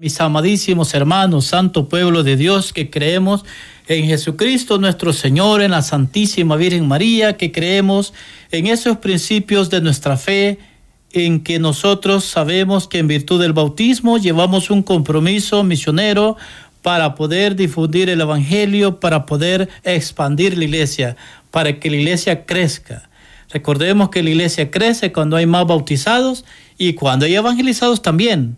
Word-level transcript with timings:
Mis 0.00 0.18
amadísimos 0.18 0.94
hermanos, 0.94 1.44
santo 1.44 1.86
pueblo 1.86 2.22
de 2.22 2.38
Dios 2.38 2.72
que 2.72 2.88
creemos 2.88 3.44
en 3.86 4.06
Jesucristo 4.06 4.78
nuestro 4.78 5.12
Señor, 5.12 5.60
en 5.60 5.72
la 5.72 5.82
Santísima 5.82 6.56
Virgen 6.56 6.88
María, 6.88 7.36
que 7.36 7.52
creemos 7.52 8.14
en 8.50 8.66
esos 8.66 8.96
principios 8.96 9.68
de 9.68 9.82
nuestra 9.82 10.16
fe, 10.16 10.58
en 11.12 11.42
que 11.42 11.58
nosotros 11.58 12.24
sabemos 12.24 12.88
que 12.88 12.96
en 12.96 13.08
virtud 13.08 13.42
del 13.42 13.52
bautismo 13.52 14.16
llevamos 14.16 14.70
un 14.70 14.82
compromiso 14.82 15.62
misionero 15.64 16.38
para 16.80 17.14
poder 17.14 17.54
difundir 17.54 18.08
el 18.08 18.22
Evangelio, 18.22 19.00
para 19.00 19.26
poder 19.26 19.68
expandir 19.84 20.56
la 20.56 20.64
iglesia, 20.64 21.16
para 21.50 21.78
que 21.78 21.90
la 21.90 21.96
iglesia 21.98 22.46
crezca. 22.46 23.10
Recordemos 23.50 24.08
que 24.08 24.22
la 24.22 24.30
iglesia 24.30 24.70
crece 24.70 25.12
cuando 25.12 25.36
hay 25.36 25.44
más 25.44 25.66
bautizados 25.66 26.46
y 26.78 26.94
cuando 26.94 27.26
hay 27.26 27.34
evangelizados 27.34 28.00
también 28.00 28.56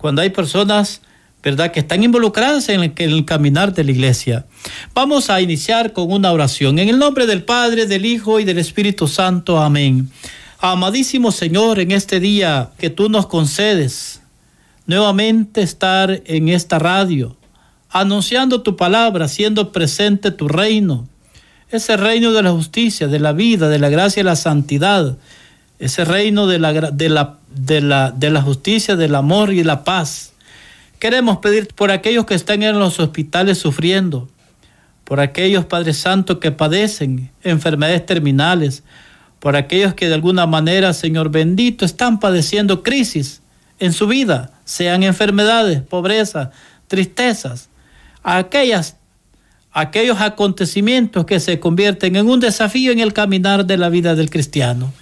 cuando 0.00 0.22
hay 0.22 0.30
personas, 0.30 1.02
¿verdad?, 1.42 1.72
que 1.72 1.80
están 1.80 2.02
involucradas 2.02 2.70
en 2.70 2.94
el, 2.96 3.24
caminar 3.26 3.74
de 3.74 3.84
la 3.84 3.90
iglesia. 3.90 4.46
Vamos 4.94 5.28
a 5.28 5.42
iniciar 5.42 5.92
con 5.92 6.10
una 6.10 6.32
oración. 6.32 6.78
En 6.78 6.88
el 6.88 6.98
nombre 6.98 7.26
del 7.26 7.42
Padre, 7.42 7.84
del 7.84 8.06
Hijo 8.06 8.40
y 8.40 8.44
del 8.44 8.58
Espíritu 8.58 9.06
Santo. 9.06 9.60
Amén. 9.60 10.10
Amadísimo 10.58 11.32
Señor, 11.32 11.80
en 11.80 11.90
este 11.90 12.18
día 12.18 12.70
que 12.78 12.88
tú 12.88 13.10
nos 13.10 13.26
concedes 13.26 14.22
nuevamente 14.86 15.60
estar 15.60 16.22
en 16.24 16.48
esta 16.48 16.78
radio, 16.78 17.36
anunciando 17.90 18.62
tu 18.62 18.76
palabra, 18.76 19.26
haciendo 19.26 19.70
presente 19.70 20.30
tu 20.30 20.48
reino, 20.48 21.06
ese 21.68 21.98
reino 21.98 22.32
de 22.32 22.42
la 22.42 22.52
justicia, 22.52 23.06
de 23.06 23.20
la 23.20 23.32
vida, 23.32 23.68
de 23.68 23.78
la 23.78 23.90
gracia 23.90 24.20
y 24.20 24.24
la 24.24 24.36
santidad, 24.36 25.18
ese 25.80 26.04
reino 26.04 26.46
de 26.46 26.58
la, 26.58 26.72
de 26.72 27.08
la, 27.08 27.38
de 27.48 27.80
la, 27.80 28.10
de 28.12 28.30
la 28.30 28.42
justicia, 28.42 28.96
del 28.96 29.14
amor 29.14 29.52
y 29.52 29.64
la 29.64 29.82
paz. 29.82 30.34
Queremos 30.98 31.38
pedir 31.38 31.68
por 31.68 31.90
aquellos 31.90 32.26
que 32.26 32.34
están 32.34 32.62
en 32.62 32.78
los 32.78 33.00
hospitales 33.00 33.58
sufriendo, 33.58 34.28
por 35.04 35.20
aquellos, 35.20 35.64
Padre 35.64 35.94
Santo, 35.94 36.38
que 36.38 36.52
padecen 36.52 37.30
enfermedades 37.42 38.04
terminales, 38.04 38.84
por 39.40 39.56
aquellos 39.56 39.94
que 39.94 40.08
de 40.08 40.14
alguna 40.14 40.46
manera, 40.46 40.92
Señor 40.92 41.30
bendito, 41.30 41.86
están 41.86 42.20
padeciendo 42.20 42.82
crisis 42.82 43.40
en 43.78 43.94
su 43.94 44.06
vida, 44.06 44.52
sean 44.66 45.02
enfermedades, 45.02 45.80
pobreza, 45.80 46.50
tristezas, 46.88 47.70
aquellas, 48.22 48.96
aquellos 49.72 50.20
acontecimientos 50.20 51.24
que 51.24 51.40
se 51.40 51.58
convierten 51.58 52.16
en 52.16 52.28
un 52.28 52.38
desafío 52.38 52.92
en 52.92 53.00
el 53.00 53.14
caminar 53.14 53.64
de 53.64 53.78
la 53.78 53.88
vida 53.88 54.14
del 54.14 54.28
cristiano. 54.28 54.92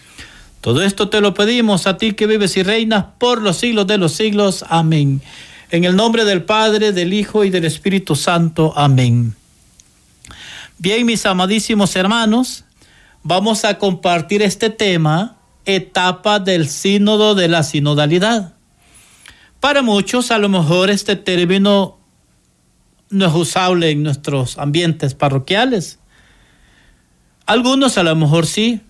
Todo 0.61 0.83
esto 0.83 1.09
te 1.09 1.21
lo 1.21 1.35
pedimos 1.35 1.87
a 1.87 1.97
ti 1.97 2.13
que 2.13 2.27
vives 2.27 2.57
y 2.57 2.63
reinas 2.63 3.05
por 3.19 3.41
los 3.41 3.59
siglos 3.59 3.87
de 3.87 3.99
los 3.99 4.13
siglos. 4.13 4.65
Amén. 4.69 5.23
En 5.71 5.85
el 5.85 5.95
nombre 5.95 6.25
del 6.25 6.45
Padre, 6.45 6.93
del 6.93 7.13
Hijo 7.13 7.45
y 7.45 7.51
del 7.51 7.65
Espíritu 7.65 8.17
Santo. 8.17 8.73
Amén. 8.77 9.37
Bien, 10.79 11.07
mis 11.07 11.27
amadísimos 11.27 11.95
hermanos, 11.97 12.65
vamos 13.23 13.65
a 13.65 13.79
compartir 13.79 14.43
este 14.43 14.71
tema, 14.71 15.37
etapa 15.65 16.41
del 16.41 16.69
sínodo 16.69 17.35
de 17.35 17.49
la 17.49 17.63
sinodalidad. 17.63 18.55
Para 19.61 19.83
muchos, 19.83 20.31
a 20.31 20.39
lo 20.39 20.49
mejor 20.49 20.91
este 20.91 21.17
término 21.17 21.99
no 23.11 23.27
es 23.27 23.35
usable 23.35 23.91
en 23.91 24.03
nuestros 24.03 24.59
ambientes 24.59 25.15
parroquiales. 25.15 25.99
Algunos 27.47 27.99
a 27.99 28.03
lo 28.03 28.15
mejor 28.15 28.47
sí, 28.47 28.81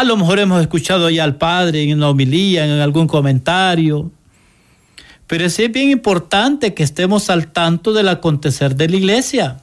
a 0.00 0.04
lo 0.04 0.16
mejor 0.16 0.38
hemos 0.38 0.62
escuchado 0.62 1.10
ya 1.10 1.24
al 1.24 1.36
Padre 1.36 1.82
en 1.82 1.98
una 1.98 2.08
homilía, 2.08 2.64
en 2.64 2.80
algún 2.80 3.06
comentario, 3.06 4.10
pero 5.26 5.44
es 5.44 5.58
bien 5.70 5.90
importante 5.90 6.72
que 6.72 6.82
estemos 6.82 7.28
al 7.28 7.52
tanto 7.52 7.92
del 7.92 8.08
acontecer 8.08 8.76
de 8.76 8.88
la 8.88 8.96
iglesia, 8.96 9.58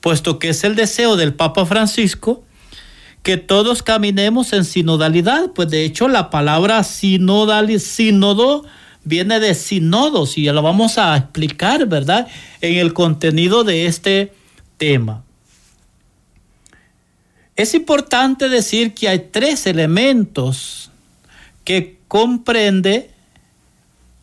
puesto 0.00 0.38
que 0.38 0.48
es 0.48 0.64
el 0.64 0.74
deseo 0.74 1.16
del 1.16 1.34
Papa 1.34 1.66
Francisco 1.66 2.44
que 3.22 3.36
todos 3.36 3.82
caminemos 3.82 4.54
en 4.54 4.64
sinodalidad, 4.64 5.50
pues 5.54 5.68
de 5.68 5.84
hecho 5.84 6.08
la 6.08 6.30
palabra 6.30 6.82
sinodal, 6.82 7.78
sínodo 7.78 8.64
viene 9.04 9.38
de 9.38 9.54
sinodos 9.54 10.38
y 10.38 10.44
ya 10.44 10.54
lo 10.54 10.62
vamos 10.62 10.96
a 10.96 11.14
explicar, 11.14 11.84
¿verdad? 11.86 12.26
En 12.62 12.76
el 12.76 12.94
contenido 12.94 13.64
de 13.64 13.84
este 13.84 14.32
tema. 14.78 15.24
Es 17.58 17.74
importante 17.74 18.48
decir 18.48 18.94
que 18.94 19.08
hay 19.08 19.18
tres 19.32 19.66
elementos 19.66 20.92
que 21.64 21.98
comprende 22.06 23.10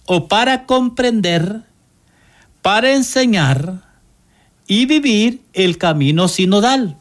o 0.06 0.30
para 0.30 0.66
comprender, 0.66 1.64
para 2.62 2.94
enseñar 2.94 3.84
y 4.68 4.86
vivir 4.86 5.42
el 5.52 5.78
camino 5.78 6.30
sinodal. 6.30 6.96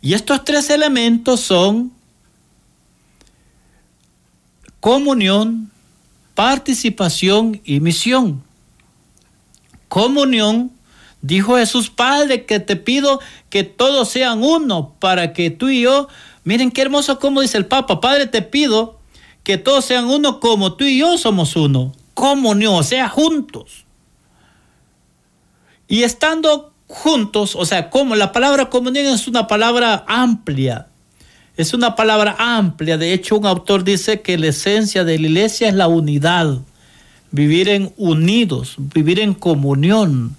Y 0.00 0.14
estos 0.14 0.44
tres 0.44 0.70
elementos 0.70 1.40
son 1.40 1.92
comunión, 4.78 5.72
participación 6.36 7.60
y 7.64 7.80
misión. 7.80 8.44
Comunión 9.88 10.70
Dijo 11.22 11.56
Jesús, 11.56 11.88
Padre, 11.88 12.44
que 12.46 12.58
te 12.58 12.74
pido 12.74 13.20
que 13.48 13.62
todos 13.62 14.08
sean 14.08 14.42
uno 14.42 14.96
para 14.98 15.32
que 15.32 15.50
tú 15.50 15.68
y 15.68 15.82
yo, 15.82 16.08
miren 16.42 16.72
qué 16.72 16.82
hermoso 16.82 17.20
como 17.20 17.40
dice 17.40 17.56
el 17.56 17.66
Papa, 17.66 18.00
Padre, 18.00 18.26
te 18.26 18.42
pido 18.42 18.98
que 19.44 19.56
todos 19.56 19.84
sean 19.84 20.06
uno 20.06 20.40
como 20.40 20.74
tú 20.74 20.84
y 20.84 20.98
yo 20.98 21.16
somos 21.16 21.54
uno. 21.54 21.92
Comunión, 22.14 22.74
o 22.74 22.82
sea, 22.82 23.08
juntos. 23.08 23.84
Y 25.86 26.02
estando 26.02 26.72
juntos, 26.88 27.54
o 27.56 27.64
sea, 27.64 27.88
como 27.88 28.16
la 28.16 28.32
palabra 28.32 28.68
comunión 28.68 29.06
es 29.06 29.28
una 29.28 29.46
palabra 29.46 30.04
amplia. 30.08 30.88
Es 31.56 31.72
una 31.72 31.94
palabra 31.94 32.34
amplia. 32.38 32.98
De 32.98 33.12
hecho, 33.12 33.36
un 33.36 33.46
autor 33.46 33.84
dice 33.84 34.22
que 34.22 34.38
la 34.38 34.48
esencia 34.48 35.04
de 35.04 35.18
la 35.18 35.26
iglesia 35.26 35.68
es 35.68 35.74
la 35.74 35.86
unidad. 35.86 36.58
Vivir 37.30 37.68
en 37.68 37.92
unidos, 37.96 38.74
vivir 38.78 39.20
en 39.20 39.34
comunión. 39.34 40.36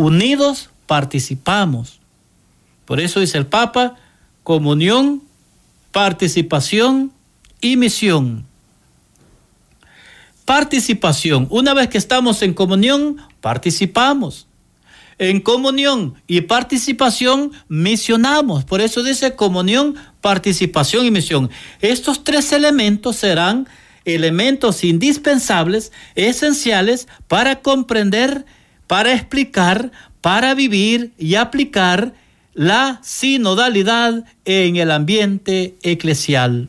Unidos 0.00 0.70
participamos. 0.86 2.00
Por 2.86 3.00
eso 3.00 3.20
dice 3.20 3.36
el 3.36 3.46
Papa, 3.46 3.96
comunión, 4.44 5.22
participación 5.92 7.12
y 7.60 7.76
misión. 7.76 8.46
Participación. 10.46 11.46
Una 11.50 11.74
vez 11.74 11.88
que 11.88 11.98
estamos 11.98 12.40
en 12.40 12.54
comunión, 12.54 13.18
participamos. 13.42 14.46
En 15.18 15.42
comunión 15.42 16.14
y 16.26 16.40
participación 16.40 17.52
misionamos. 17.68 18.64
Por 18.64 18.80
eso 18.80 19.02
dice 19.02 19.36
comunión, 19.36 19.96
participación 20.22 21.04
y 21.04 21.10
misión. 21.10 21.50
Estos 21.82 22.24
tres 22.24 22.52
elementos 22.52 23.16
serán 23.16 23.68
elementos 24.06 24.82
indispensables, 24.82 25.92
esenciales 26.14 27.06
para 27.28 27.60
comprender 27.60 28.46
para 28.90 29.12
explicar, 29.12 29.92
para 30.20 30.52
vivir 30.52 31.12
y 31.16 31.36
aplicar 31.36 32.12
la 32.54 32.98
sinodalidad 33.04 34.24
en 34.44 34.74
el 34.74 34.90
ambiente 34.90 35.76
eclesial. 35.84 36.68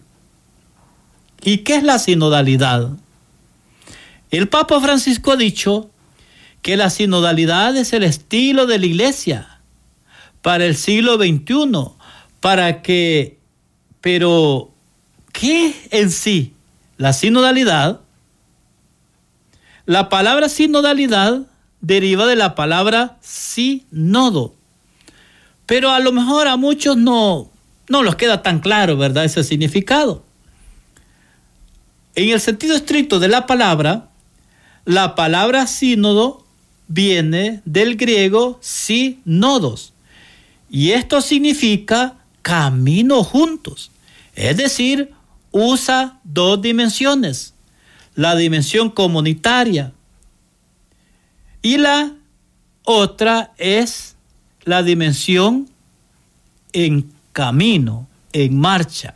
¿Y 1.42 1.58
qué 1.64 1.78
es 1.78 1.84
la 1.84 1.98
sinodalidad? 1.98 2.92
El 4.30 4.50
Papa 4.50 4.80
Francisco 4.80 5.32
ha 5.32 5.36
dicho 5.36 5.90
que 6.62 6.78
la 6.78 6.92
sinodalidad 6.92 7.76
es 7.76 7.92
el 7.92 8.04
estilo 8.04 8.68
de 8.68 8.78
la 8.78 8.86
iglesia 8.86 9.60
para 10.44 10.68
el 10.68 10.76
siglo 10.76 11.16
XXI, 11.16 11.72
para 12.40 12.84
que, 12.84 13.40
pero, 14.00 14.72
¿qué 15.34 15.74
en 15.90 16.12
sí? 16.12 16.54
La 16.98 17.14
sinodalidad, 17.14 18.02
la 19.88 20.08
palabra 20.08 20.50
sinodalidad 20.50 21.48
deriva 21.82 22.26
de 22.28 22.36
la 22.36 22.56
palabra 22.56 23.18
sínodo. 23.22 24.56
Pero 25.66 25.92
a 25.92 26.00
lo 26.00 26.12
mejor 26.12 26.48
a 26.48 26.58
muchos 26.58 26.98
no, 26.98 27.50
no 27.90 28.04
los 28.04 28.16
queda 28.16 28.42
tan 28.42 28.60
claro, 28.60 28.98
¿verdad? 28.98 29.26
Ese 29.26 29.44
significado. 29.44 30.24
En 32.16 32.30
el 32.30 32.40
sentido 32.40 32.76
estricto 32.76 33.20
de 33.20 33.28
la 33.28 33.46
palabra, 33.48 34.10
la 34.86 35.16
palabra 35.16 35.68
sínodo 35.68 36.46
viene 36.88 37.62
del 37.66 37.96
griego 37.96 38.60
sínodos. 38.62 39.94
Y 40.70 40.92
esto 40.92 41.22
significa 41.22 42.16
camino 42.42 43.24
juntos. 43.24 43.92
Es 44.36 44.58
decir, 44.58 45.12
usa 45.52 46.20
dos 46.24 46.62
dimensiones. 46.62 47.54
La 48.16 48.36
dimensión 48.36 48.90
comunitaria 48.90 49.94
y 51.62 51.78
la 51.78 52.12
otra 52.84 53.54
es 53.58 54.16
la 54.64 54.84
dimensión 54.84 55.70
en 56.74 57.12
camino, 57.32 58.08
en 58.34 58.58
marcha. 58.58 59.16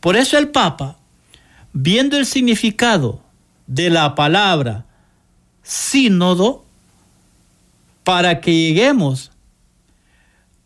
Por 0.00 0.16
eso 0.16 0.38
el 0.38 0.48
Papa, 0.48 0.96
viendo 1.72 2.16
el 2.16 2.26
significado 2.26 3.20
de 3.66 3.90
la 3.90 4.14
palabra 4.14 4.84
sínodo, 5.62 6.64
para 8.06 8.40
que 8.40 8.54
lleguemos 8.54 9.32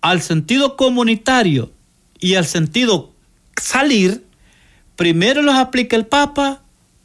al 0.02 0.20
sentido 0.20 0.76
comunitario 0.76 1.72
y 2.18 2.34
al 2.34 2.44
sentido 2.44 3.14
salir, 3.56 4.26
primero 4.94 5.40
los 5.40 5.54
aplica 5.54 5.96
el 5.96 6.04
Papa 6.04 6.60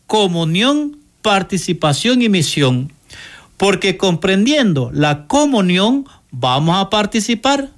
comunión, 0.08 1.00
participación 1.22 2.22
y 2.22 2.28
misión. 2.28 2.92
Porque 3.58 3.98
comprendiendo 3.98 4.92
la 4.94 5.28
comunión 5.28 6.06
vamos 6.32 6.78
a 6.78 6.90
participar. 6.90 7.70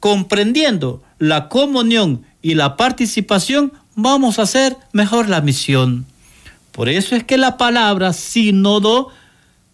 Comprendiendo 0.00 1.02
la 1.18 1.48
comunión 1.48 2.24
y 2.42 2.54
la 2.54 2.76
participación 2.76 3.72
vamos 3.94 4.38
a 4.38 4.42
hacer 4.42 4.76
mejor 4.92 5.28
la 5.28 5.40
misión. 5.40 6.06
Por 6.72 6.88
eso 6.88 7.14
es 7.14 7.24
que 7.24 7.36
la 7.36 7.56
palabra 7.56 8.12
sínodo, 8.12 9.08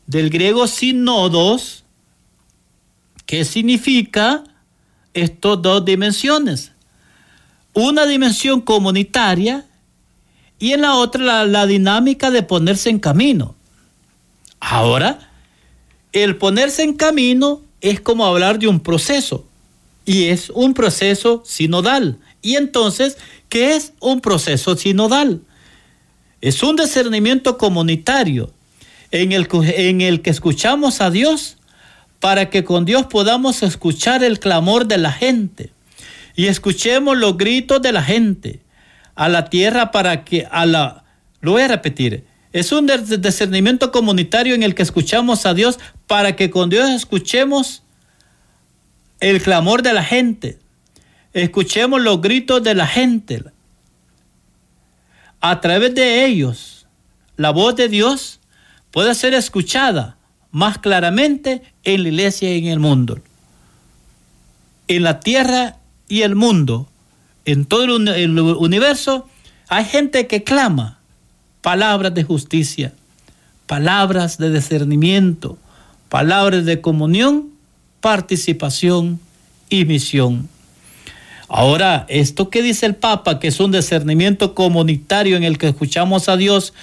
del 0.06 0.30
griego 0.30 0.66
sínodos, 0.66 1.84
que 3.26 3.44
significa 3.44 4.44
estas 5.14 5.60
dos 5.62 5.84
dimensiones. 5.84 6.72
Una 7.74 8.06
dimensión 8.06 8.60
comunitaria 8.60 9.66
y 10.58 10.72
en 10.72 10.82
la 10.82 10.94
otra 10.94 11.22
la, 11.22 11.44
la, 11.44 11.66
dinámica 11.66 12.30
de 12.30 12.42
ponerse 12.42 12.88
en 12.88 12.98
camino. 12.98 13.54
Ahora, 14.60 15.30
el 16.22 16.36
ponerse 16.36 16.82
en 16.82 16.94
camino 16.94 17.62
es 17.80 18.00
como 18.00 18.26
hablar 18.26 18.58
de 18.58 18.68
un 18.68 18.80
proceso 18.80 19.46
y 20.04 20.24
es 20.24 20.50
un 20.50 20.72
proceso 20.74 21.42
sinodal. 21.44 22.18
Y 22.42 22.56
entonces, 22.56 23.18
¿qué 23.48 23.74
es 23.74 23.92
un 24.00 24.20
proceso 24.20 24.76
sinodal? 24.76 25.42
Es 26.40 26.62
un 26.62 26.76
discernimiento 26.76 27.58
comunitario 27.58 28.52
en 29.10 29.32
el, 29.32 29.48
en 29.52 30.00
el 30.00 30.22
que 30.22 30.30
escuchamos 30.30 31.00
a 31.00 31.10
Dios 31.10 31.56
para 32.20 32.50
que 32.50 32.64
con 32.64 32.84
Dios 32.84 33.06
podamos 33.06 33.62
escuchar 33.62 34.24
el 34.24 34.38
clamor 34.38 34.86
de 34.86 34.98
la 34.98 35.12
gente 35.12 35.72
y 36.34 36.46
escuchemos 36.46 37.16
los 37.16 37.36
gritos 37.36 37.82
de 37.82 37.92
la 37.92 38.02
gente 38.02 38.60
a 39.14 39.28
la 39.28 39.46
tierra 39.50 39.90
para 39.90 40.24
que 40.24 40.46
a 40.50 40.66
la... 40.66 41.04
Lo 41.40 41.52
voy 41.52 41.62
a 41.62 41.68
repetir. 41.68 42.24
Es 42.52 42.72
un 42.72 42.86
discernimiento 43.18 43.90
comunitario 43.90 44.54
en 44.54 44.62
el 44.62 44.74
que 44.74 44.82
escuchamos 44.82 45.46
a 45.46 45.54
Dios 45.54 45.78
para 46.06 46.36
que 46.36 46.50
con 46.50 46.70
Dios 46.70 46.90
escuchemos 46.90 47.82
el 49.20 49.42
clamor 49.42 49.82
de 49.82 49.92
la 49.92 50.04
gente. 50.04 50.58
Escuchemos 51.32 52.00
los 52.00 52.20
gritos 52.20 52.62
de 52.62 52.74
la 52.74 52.86
gente. 52.86 53.44
A 55.40 55.60
través 55.60 55.94
de 55.94 56.26
ellos, 56.26 56.86
la 57.36 57.50
voz 57.50 57.76
de 57.76 57.88
Dios 57.88 58.40
puede 58.90 59.14
ser 59.14 59.34
escuchada 59.34 60.16
más 60.50 60.78
claramente 60.78 61.62
en 61.84 62.02
la 62.02 62.08
iglesia 62.08 62.54
y 62.54 62.58
en 62.58 62.72
el 62.72 62.78
mundo. 62.78 63.20
En 64.88 65.02
la 65.02 65.20
tierra 65.20 65.76
y 66.08 66.22
el 66.22 66.34
mundo, 66.34 66.88
en 67.44 67.66
todo 67.66 67.84
el 67.84 68.38
universo, 68.38 69.28
hay 69.68 69.84
gente 69.84 70.26
que 70.26 70.44
clama 70.44 71.00
palabras 71.60 72.14
de 72.14 72.24
justicia, 72.24 72.94
palabras 73.66 74.38
de 74.38 74.50
discernimiento, 74.50 75.58
palabras 76.08 76.64
de 76.64 76.80
comunión, 76.80 77.50
participación 78.00 79.20
y 79.68 79.84
misión. 79.84 80.48
Ahora, 81.48 82.06
esto 82.08 82.50
que 82.50 82.62
dice 82.62 82.86
el 82.86 82.96
Papa, 82.96 83.38
que 83.38 83.48
es 83.48 83.60
un 83.60 83.72
discernimiento 83.72 84.54
comunitario 84.54 85.36
en 85.36 85.44
el 85.44 85.58
que 85.58 85.68
escuchamos 85.68 86.28
a 86.28 86.36
Dios 86.36 86.74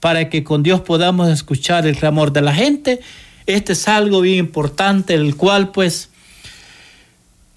para 0.00 0.28
que 0.28 0.44
con 0.44 0.62
Dios 0.62 0.80
podamos 0.80 1.28
escuchar 1.28 1.86
el 1.86 1.96
clamor 1.96 2.32
de 2.32 2.42
la 2.42 2.54
gente, 2.54 3.00
este 3.46 3.72
es 3.72 3.88
algo 3.88 4.20
bien 4.20 4.38
importante, 4.38 5.14
el 5.14 5.36
cual 5.36 5.72
pues 5.72 6.10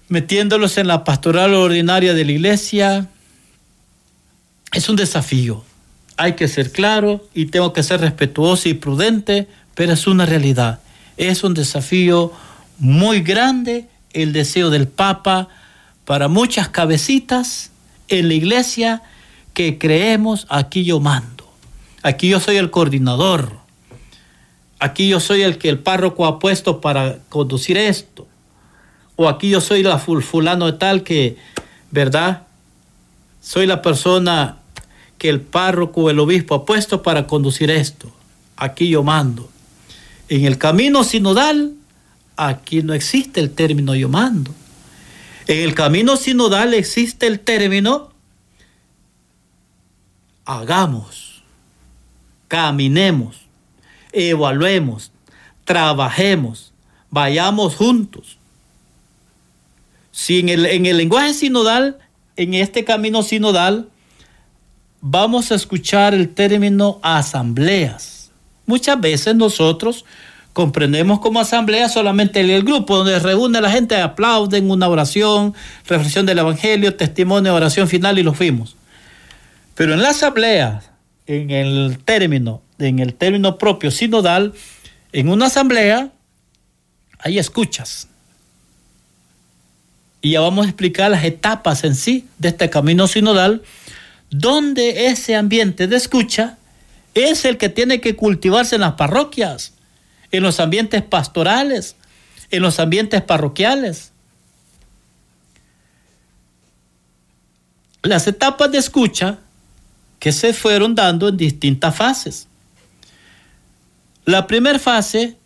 metiéndolos 0.08 0.78
en 0.78 0.86
la 0.86 1.04
pastoral 1.04 1.54
ordinaria 1.54 2.14
de 2.14 2.24
la 2.24 2.32
iglesia, 2.32 3.08
es 4.72 4.88
un 4.88 4.96
desafío. 4.96 5.64
Hay 6.16 6.34
que 6.34 6.48
ser 6.48 6.72
claro 6.72 7.26
y 7.34 7.46
tengo 7.46 7.72
que 7.72 7.82
ser 7.82 8.00
respetuoso 8.00 8.68
y 8.68 8.74
prudente, 8.74 9.48
pero 9.74 9.92
es 9.92 10.06
una 10.06 10.26
realidad. 10.26 10.80
Es 11.16 11.44
un 11.44 11.54
desafío 11.54 12.32
muy 12.78 13.20
grande 13.20 13.88
el 14.12 14.32
deseo 14.32 14.70
del 14.70 14.88
Papa 14.88 15.48
para 16.04 16.28
muchas 16.28 16.68
cabecitas 16.68 17.70
en 18.08 18.28
la 18.28 18.34
iglesia 18.34 19.02
que 19.54 19.78
creemos 19.78 20.46
aquí 20.48 20.84
yo 20.84 21.00
mando. 21.00 21.50
Aquí 22.02 22.28
yo 22.28 22.40
soy 22.40 22.56
el 22.56 22.70
coordinador. 22.70 23.58
Aquí 24.78 25.08
yo 25.08 25.20
soy 25.20 25.42
el 25.42 25.58
que 25.58 25.68
el 25.68 25.78
párroco 25.78 26.26
ha 26.26 26.38
puesto 26.38 26.80
para 26.80 27.18
conducir 27.30 27.78
esto 27.78 28.26
o 29.16 29.28
aquí 29.28 29.48
yo 29.48 29.60
soy 29.60 29.82
la 29.82 29.98
fulano 29.98 30.66
de 30.66 30.74
tal 30.74 31.02
que, 31.02 31.36
¿verdad? 31.90 32.42
Soy 33.40 33.66
la 33.66 33.80
persona 33.80 34.58
que 35.18 35.30
el 35.30 35.40
párroco 35.40 36.02
o 36.02 36.10
el 36.10 36.18
obispo 36.18 36.54
ha 36.54 36.64
puesto 36.66 37.02
para 37.02 37.26
conducir 37.26 37.70
esto. 37.70 38.10
Aquí 38.56 38.90
yo 38.90 39.02
mando. 39.02 39.48
En 40.28 40.44
el 40.44 40.58
camino 40.58 41.04
sinodal, 41.04 41.74
aquí 42.36 42.82
no 42.82 42.94
existe 42.94 43.40
el 43.40 43.50
término 43.50 43.94
yo 43.94 44.08
mando. 44.08 44.54
En 45.46 45.60
el 45.60 45.74
camino 45.74 46.16
sinodal 46.16 46.74
existe 46.74 47.26
el 47.26 47.40
término 47.40 48.10
hagamos, 50.44 51.42
caminemos, 52.48 53.46
evaluemos, 54.12 55.12
trabajemos, 55.64 56.72
vayamos 57.10 57.76
juntos. 57.76 58.38
Si 60.12 60.38
en 60.38 60.48
el, 60.48 60.66
en 60.66 60.86
el 60.86 60.96
lenguaje 60.96 61.34
sinodal, 61.34 61.98
en 62.36 62.54
este 62.54 62.84
camino 62.84 63.22
sinodal, 63.22 63.88
vamos 65.00 65.52
a 65.52 65.56
escuchar 65.56 66.14
el 66.14 66.30
término 66.30 66.98
asambleas. 67.02 68.15
Muchas 68.66 69.00
veces 69.00 69.34
nosotros 69.34 70.04
comprendemos 70.52 71.20
como 71.20 71.38
asamblea 71.38 71.88
solamente 71.88 72.40
el, 72.40 72.62
grupo 72.62 72.96
donde 72.96 73.18
reúne 73.18 73.60
la 73.60 73.70
gente, 73.70 73.96
aplauden 73.96 74.70
una 74.70 74.88
oración, 74.88 75.54
reflexión 75.86 76.26
del 76.26 76.38
evangelio, 76.38 76.96
testimonio, 76.96 77.54
oración 77.54 77.88
final 77.88 78.18
y 78.18 78.22
lo 78.22 78.34
fuimos. 78.34 78.74
Pero 79.74 79.92
en 79.92 80.02
la 80.02 80.10
asamblea, 80.10 80.82
en 81.26 81.50
el 81.50 81.98
término, 82.04 82.62
en 82.78 82.98
el 82.98 83.14
término 83.14 83.58
propio 83.58 83.90
sinodal, 83.90 84.54
en 85.12 85.28
una 85.28 85.46
asamblea 85.46 86.10
hay 87.18 87.38
escuchas. 87.38 88.08
Y 90.22 90.30
ya 90.30 90.40
vamos 90.40 90.64
a 90.64 90.68
explicar 90.70 91.10
las 91.10 91.24
etapas 91.24 91.84
en 91.84 91.94
sí 91.94 92.26
de 92.38 92.48
este 92.48 92.70
camino 92.70 93.06
sinodal, 93.06 93.62
donde 94.30 95.08
ese 95.08 95.36
ambiente 95.36 95.86
de 95.86 95.96
escucha 95.96 96.56
es 97.16 97.46
el 97.46 97.56
que 97.56 97.70
tiene 97.70 98.00
que 98.00 98.14
cultivarse 98.14 98.74
en 98.74 98.82
las 98.82 98.92
parroquias, 98.92 99.72
en 100.30 100.42
los 100.42 100.60
ambientes 100.60 101.02
pastorales, 101.02 101.96
en 102.50 102.62
los 102.62 102.78
ambientes 102.78 103.22
parroquiales. 103.22 104.12
Las 108.02 108.26
etapas 108.26 108.70
de 108.70 108.78
escucha 108.78 109.38
que 110.18 110.30
se 110.30 110.52
fueron 110.52 110.94
dando 110.94 111.28
en 111.28 111.38
distintas 111.38 111.96
fases. 111.96 112.48
La 114.26 114.46
primera 114.46 114.78
fase 114.78 115.38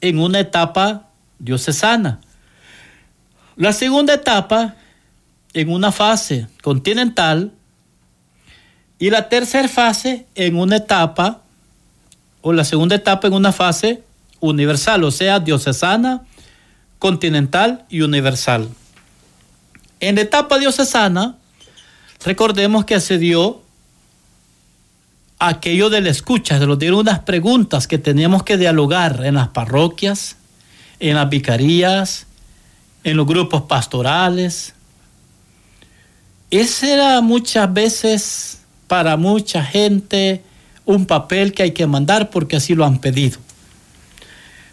en 0.00 0.18
una 0.18 0.40
etapa 0.40 1.10
diocesana, 1.38 2.20
la 3.56 3.72
segunda 3.72 4.14
etapa 4.14 4.76
en 5.52 5.70
una 5.70 5.92
fase 5.92 6.46
continental 6.62 7.52
y 8.98 9.10
la 9.10 9.28
tercera 9.28 9.68
fase 9.68 10.26
en 10.34 10.56
una 10.56 10.76
etapa, 10.76 11.42
o 12.40 12.52
la 12.52 12.64
segunda 12.64 12.96
etapa 12.96 13.28
en 13.28 13.34
una 13.34 13.52
fase 13.52 14.02
universal, 14.40 15.04
o 15.04 15.10
sea, 15.10 15.40
diocesana, 15.40 16.22
continental 16.98 17.84
y 17.88 18.00
universal. 18.00 18.68
En 20.00 20.16
la 20.16 20.22
etapa 20.22 20.58
diocesana, 20.58 21.36
recordemos 22.24 22.84
que 22.84 23.00
se 23.00 23.18
dio 23.18 23.62
aquello 25.38 25.90
de 25.90 26.00
la 26.00 26.10
escucha, 26.10 26.58
se 26.58 26.66
nos 26.66 26.78
dieron 26.78 27.00
unas 27.00 27.20
preguntas 27.20 27.86
que 27.86 27.98
teníamos 27.98 28.42
que 28.42 28.56
dialogar 28.56 29.24
en 29.24 29.34
las 29.34 29.48
parroquias, 29.48 30.36
en 30.98 31.14
las 31.14 31.28
vicarías, 31.28 32.26
en 33.04 33.16
los 33.16 33.26
grupos 33.26 33.62
pastorales. 33.62 34.74
Ese 36.50 36.94
era 36.94 37.20
muchas 37.20 37.72
veces 37.72 38.57
para 38.88 39.16
mucha 39.16 39.64
gente 39.64 40.42
un 40.84 41.06
papel 41.06 41.52
que 41.52 41.62
hay 41.62 41.72
que 41.72 41.86
mandar 41.86 42.30
porque 42.30 42.56
así 42.56 42.74
lo 42.74 42.84
han 42.84 42.98
pedido. 42.98 43.38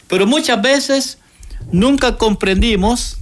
Pero 0.08 0.26
muchas 0.26 0.62
veces 0.62 1.18
nunca 1.72 2.18
comprendimos 2.18 3.18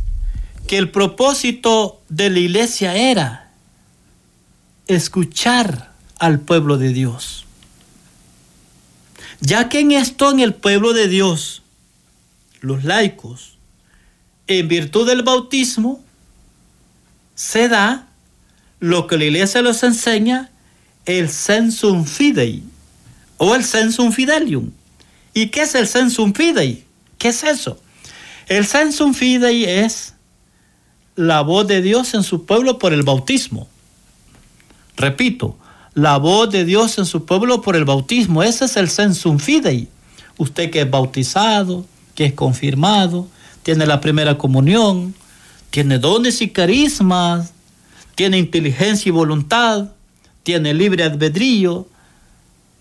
que 0.68 0.78
el 0.78 0.92
propósito 0.92 2.02
de 2.10 2.30
la 2.30 2.40
iglesia 2.40 2.96
era 2.96 3.52
escuchar 4.88 5.92
al 6.20 6.40
pueblo 6.40 6.78
de 6.78 6.90
Dios. 6.90 7.46
Ya 9.42 9.68
que 9.68 9.80
en 9.80 9.92
esto, 9.92 10.32
en 10.32 10.40
el 10.40 10.54
pueblo 10.54 10.94
de 10.94 11.08
Dios, 11.08 11.64
los 12.62 12.84
laicos, 12.84 13.58
en 14.48 14.68
virtud 14.68 15.08
del 15.08 15.24
bautismo, 15.24 16.02
se 17.36 17.68
da 17.68 18.08
lo 18.80 19.08
que 19.08 19.18
la 19.18 19.26
iglesia 19.26 19.62
los 19.62 19.84
enseña, 19.84 20.50
el 21.06 21.30
sensum 21.30 22.06
fidei 22.06 22.64
o 23.38 23.56
el 23.56 23.64
sensum 23.64 24.12
fidelium. 24.12 24.72
¿Y 25.34 25.48
qué 25.48 25.64
es 25.64 25.76
el 25.76 25.88
sensum 25.88 26.34
fidei? 26.34 26.86
¿Qué 27.18 27.30
es 27.30 27.44
eso? 27.44 27.80
El 28.48 28.66
sensum 28.66 29.14
fidei 29.14 29.66
es 29.66 30.14
la 31.16 31.42
voz 31.42 31.68
de 31.68 31.82
Dios 31.82 32.14
en 32.14 32.24
su 32.24 32.46
pueblo 32.46 32.80
por 32.80 32.94
el 32.94 33.04
bautismo. 33.04 33.68
Repito, 34.96 35.58
la 35.94 36.18
voz 36.18 36.50
de 36.52 36.66
Dios 36.66 36.98
en 36.98 37.06
su 37.06 37.26
pueblo 37.26 37.62
por 37.62 37.76
el 37.76 37.86
bautismo. 37.86 38.44
Ese 38.44 38.66
es 38.66 38.78
el 38.78 38.90
sensum 38.90 39.40
fidei. 39.40 39.88
Usted 40.38 40.72
que 40.72 40.82
es 40.82 40.90
bautizado, 40.90 41.86
que 42.16 42.26
es 42.26 42.34
confirmado, 42.34 43.28
tiene 43.64 43.86
la 43.86 44.02
primera 44.02 44.38
comunión, 44.38 45.16
tiene 45.70 46.00
dones 46.00 46.42
y 46.42 46.50
carismas, 46.50 47.54
tiene 48.16 48.38
inteligencia 48.38 49.10
y 49.10 49.12
voluntad, 49.12 49.90
tiene 50.44 50.74
libre 50.74 51.04
albedrío, 51.04 51.88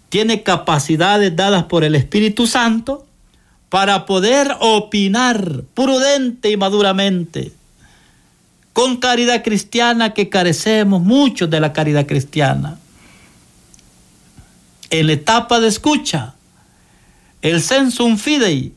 tiene 0.09 0.42
capacidades 0.42 1.35
dadas 1.35 1.64
por 1.64 1.85
el 1.85 1.95
Espíritu 1.95 2.47
Santo 2.47 3.07
para 3.69 4.04
poder 4.04 4.54
opinar 4.61 5.62
prudente 5.75 6.50
y 6.50 6.57
maduramente 6.57 7.52
con 8.73 8.97
caridad 8.97 9.42
cristiana 9.42 10.14
que 10.14 10.28
carecemos 10.28 11.02
mucho 11.02 11.47
de 11.47 11.61
la 11.61 11.73
caridad 11.73 12.07
cristiana. 12.07 12.78
En 14.90 15.07
la 15.07 15.14
etapa 15.14 15.61
de 15.61 15.69
escucha, 15.69 16.35
el 17.40 17.62
sensum 17.62 18.16
fidei 18.16 18.75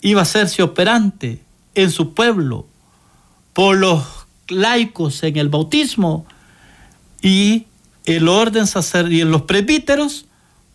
iba 0.00 0.20
a 0.20 0.22
hacerse 0.22 0.62
operante 0.62 1.40
en 1.74 1.90
su 1.90 2.14
pueblo 2.14 2.66
por 3.52 3.76
los 3.76 4.04
laicos 4.48 5.22
en 5.22 5.36
el 5.36 5.48
bautismo 5.48 6.26
y 7.22 7.66
el 8.04 8.28
orden 8.28 8.66
sacerdotal 8.66 9.30
los 9.30 9.42
presbíteros 9.42 10.26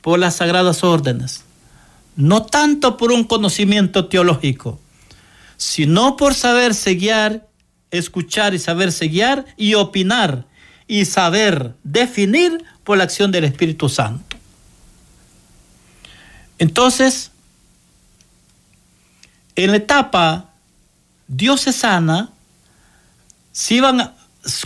por 0.01 0.19
las 0.19 0.37
sagradas 0.37 0.83
órdenes. 0.83 1.43
No 2.15 2.43
tanto 2.43 2.97
por 2.97 3.11
un 3.11 3.23
conocimiento 3.23 4.07
teológico, 4.07 4.79
sino 5.57 6.15
por 6.15 6.33
saberse 6.33 6.95
guiar, 6.95 7.47
escuchar 7.91 8.53
y 8.53 8.59
saberse 8.59 9.07
guiar 9.07 9.45
y 9.57 9.73
opinar 9.73 10.45
y 10.87 11.05
saber 11.05 11.73
definir 11.83 12.63
por 12.83 12.97
la 12.97 13.05
acción 13.05 13.31
del 13.31 13.45
Espíritu 13.45 13.89
Santo. 13.89 14.37
Entonces, 16.57 17.31
en 19.55 19.71
la 19.71 19.77
etapa 19.77 20.51
diocesana, 21.27 22.29
se 23.51 23.75
iban, 23.75 24.13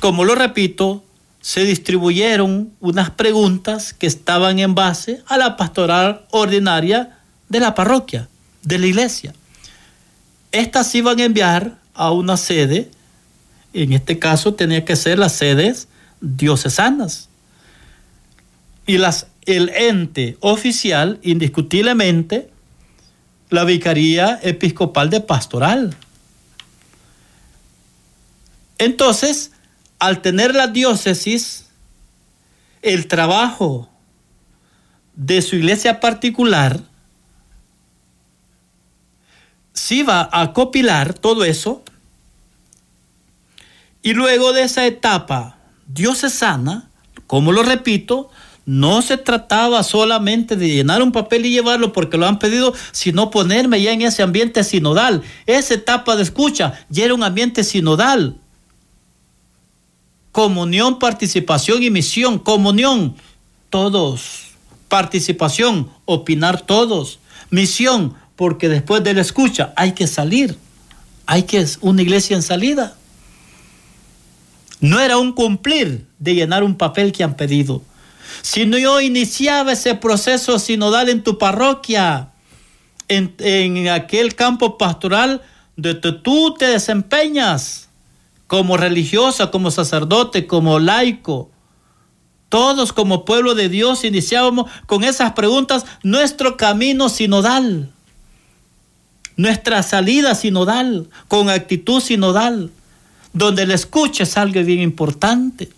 como 0.01 0.25
lo 0.25 0.35
repito, 0.35 1.03
se 1.41 1.63
distribuyeron 1.63 2.73
unas 2.79 3.11
preguntas 3.11 3.93
que 3.93 4.07
estaban 4.07 4.59
en 4.59 4.75
base 4.75 5.23
a 5.27 5.37
la 5.37 5.55
pastoral 5.55 6.25
ordinaria 6.31 7.17
de 7.47 7.59
la 7.59 7.75
parroquia, 7.75 8.27
de 8.63 8.77
la 8.77 8.87
iglesia. 8.87 9.33
Estas 10.51 10.91
se 10.91 10.99
iban 10.99 11.19
a 11.19 11.25
enviar 11.25 11.77
a 11.93 12.11
una 12.11 12.37
sede, 12.37 12.89
en 13.73 13.93
este 13.93 14.19
caso 14.19 14.53
tenía 14.53 14.83
que 14.83 14.95
ser 14.95 15.19
las 15.19 15.33
sedes 15.33 15.87
diocesanas. 16.21 17.29
Y 18.85 18.97
las, 18.97 19.27
el 19.45 19.69
ente 19.69 20.37
oficial, 20.41 21.19
indiscutiblemente, 21.21 22.49
la 23.49 23.63
Vicaría 23.63 24.39
Episcopal 24.41 25.09
de 25.09 25.21
Pastoral. 25.21 25.95
Entonces, 28.77 29.51
al 29.99 30.21
tener 30.21 30.55
la 30.55 30.67
diócesis, 30.67 31.65
el 32.81 33.07
trabajo 33.07 33.89
de 35.15 35.41
su 35.41 35.57
iglesia 35.57 35.99
particular, 35.99 36.81
se 39.73 39.95
iba 39.95 40.29
a 40.31 40.53
copilar 40.53 41.13
todo 41.13 41.43
eso 41.43 41.83
y 44.01 44.13
luego 44.13 44.53
de 44.53 44.63
esa 44.63 44.85
etapa 44.85 45.57
diocesana, 45.87 46.89
como 47.27 47.51
lo 47.51 47.63
repito, 47.63 48.29
no 48.65 49.01
se 49.01 49.17
trataba 49.17 49.83
solamente 49.83 50.55
de 50.55 50.69
llenar 50.69 51.01
un 51.01 51.11
papel 51.11 51.45
y 51.45 51.51
llevarlo 51.51 51.91
porque 51.91 52.17
lo 52.17 52.27
han 52.27 52.39
pedido, 52.39 52.73
sino 52.91 53.31
ponerme 53.31 53.81
ya 53.81 53.91
en 53.91 54.03
ese 54.03 54.21
ambiente 54.21 54.63
sinodal. 54.63 55.23
Esa 55.47 55.73
etapa 55.73 56.15
de 56.15 56.23
escucha 56.23 56.73
ya 56.89 57.05
era 57.05 57.15
un 57.15 57.23
ambiente 57.23 57.63
sinodal. 57.63 58.38
Comunión, 60.31 60.99
participación 60.99 61.83
y 61.83 61.89
misión. 61.89 62.39
Comunión, 62.39 63.15
todos. 63.69 64.47
Participación, 64.87 65.89
opinar 66.05 66.61
todos. 66.61 67.19
Misión, 67.49 68.15
porque 68.35 68.69
después 68.69 69.03
de 69.03 69.13
la 69.13 69.21
escucha 69.21 69.73
hay 69.75 69.93
que 69.93 70.07
salir. 70.07 70.57
Hay 71.25 71.43
que 71.43 71.65
una 71.81 72.01
iglesia 72.01 72.35
en 72.35 72.41
salida. 72.41 72.95
No 74.79 74.99
era 74.99 75.17
un 75.17 75.33
cumplir 75.33 76.07
de 76.19 76.35
llenar 76.35 76.63
un 76.63 76.75
papel 76.75 77.11
que 77.11 77.23
han 77.23 77.35
pedido 77.35 77.81
si 78.41 78.65
no 78.65 78.77
yo 78.77 79.01
iniciaba 79.01 79.73
ese 79.73 79.95
proceso 79.95 80.59
sinodal 80.59 81.09
en 81.09 81.23
tu 81.23 81.37
parroquia, 81.37 82.29
en, 83.07 83.87
aquel 83.89 84.35
campo 84.35 84.77
pastoral 84.77 85.41
donde 85.75 86.11
tú 86.13 86.53
te 86.53 86.65
desempeñas 86.65 87.88
como 88.49 88.77
religiosa, 88.77 89.51
como 89.51 89.69
sacerdote, 89.69 90.47
como 90.47 90.79
laico, 90.79 91.51
todos 92.49 92.93
como 92.93 93.23
pueblo 93.23 93.53
de 93.53 93.69
Dios 93.69 94.03
iniciábamos 94.03 94.71
con 94.87 95.03
esas 95.03 95.33
preguntas 95.33 95.85
nuestro 96.01 96.57
camino 96.57 97.09
sinodal, 97.09 97.91
nuestra 99.37 99.83
salida 99.83 100.33
sinodal, 100.33 101.11
con 101.27 101.51
actitud 101.51 102.01
sinodal, 102.01 102.71
donde 103.33 103.61
el 103.61 103.71
escuche 103.71 104.23
es 104.23 104.35
algo 104.35 104.63
bien 104.63 104.79
importante. 104.79 105.69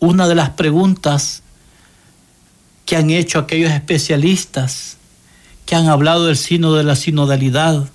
Una 0.00 0.26
de 0.26 0.34
las 0.34 0.50
preguntas 0.50 1.44
que 2.84 2.96
han 2.96 3.10
hecho 3.10 3.38
aquellos 3.38 3.70
especialistas 3.70 4.96
que 5.66 5.76
han 5.76 5.86
hablado 5.86 6.26
del 6.26 6.36
sino 6.36 6.74
de 6.74 6.82
la 6.82 6.96
sinodalidad, 6.96 7.88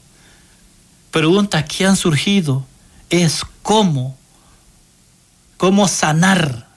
preguntas 1.11 1.63
que 1.65 1.85
han 1.85 1.95
surgido 1.95 2.65
es 3.09 3.43
cómo, 3.61 4.17
cómo 5.57 5.87
sanar 5.87 6.67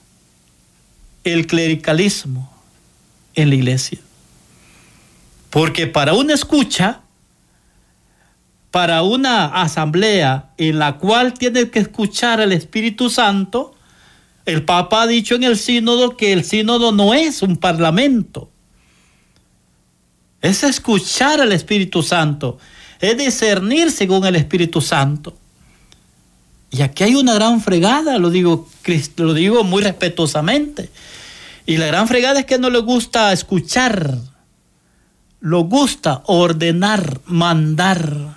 el 1.24 1.46
clericalismo 1.46 2.50
en 3.34 3.50
la 3.50 3.54
iglesia. 3.54 3.98
Porque 5.50 5.86
para 5.86 6.14
una 6.14 6.34
escucha, 6.34 7.00
para 8.70 9.02
una 9.02 9.46
asamblea 9.46 10.50
en 10.56 10.78
la 10.78 10.96
cual 10.98 11.34
tiene 11.34 11.70
que 11.70 11.80
escuchar 11.80 12.40
al 12.40 12.52
Espíritu 12.52 13.10
Santo, 13.10 13.74
el 14.46 14.64
Papa 14.64 15.02
ha 15.02 15.06
dicho 15.06 15.34
en 15.34 15.44
el 15.44 15.56
sínodo 15.58 16.16
que 16.16 16.32
el 16.32 16.44
sínodo 16.44 16.92
no 16.92 17.14
es 17.14 17.42
un 17.42 17.56
parlamento. 17.56 18.50
Es 20.40 20.62
escuchar 20.62 21.40
al 21.40 21.52
Espíritu 21.52 22.02
Santo, 22.02 22.58
es 23.00 23.16
discernir 23.16 23.90
según 23.90 24.26
el 24.26 24.36
Espíritu 24.36 24.80
Santo. 24.80 25.36
Y 26.70 26.82
aquí 26.82 27.02
hay 27.04 27.14
una 27.14 27.34
gran 27.34 27.60
fregada, 27.60 28.18
lo 28.18 28.30
digo, 28.30 28.68
lo 29.16 29.34
digo 29.34 29.64
muy 29.64 29.82
respetuosamente. 29.82 30.90
Y 31.66 31.78
la 31.78 31.86
gran 31.86 32.06
fregada 32.06 32.40
es 32.40 32.46
que 32.46 32.58
no 32.58 32.70
le 32.70 32.78
gusta 32.78 33.32
escuchar, 33.32 34.18
lo 35.40 35.64
gusta 35.64 36.22
ordenar, 36.26 37.20
mandar. 37.24 38.36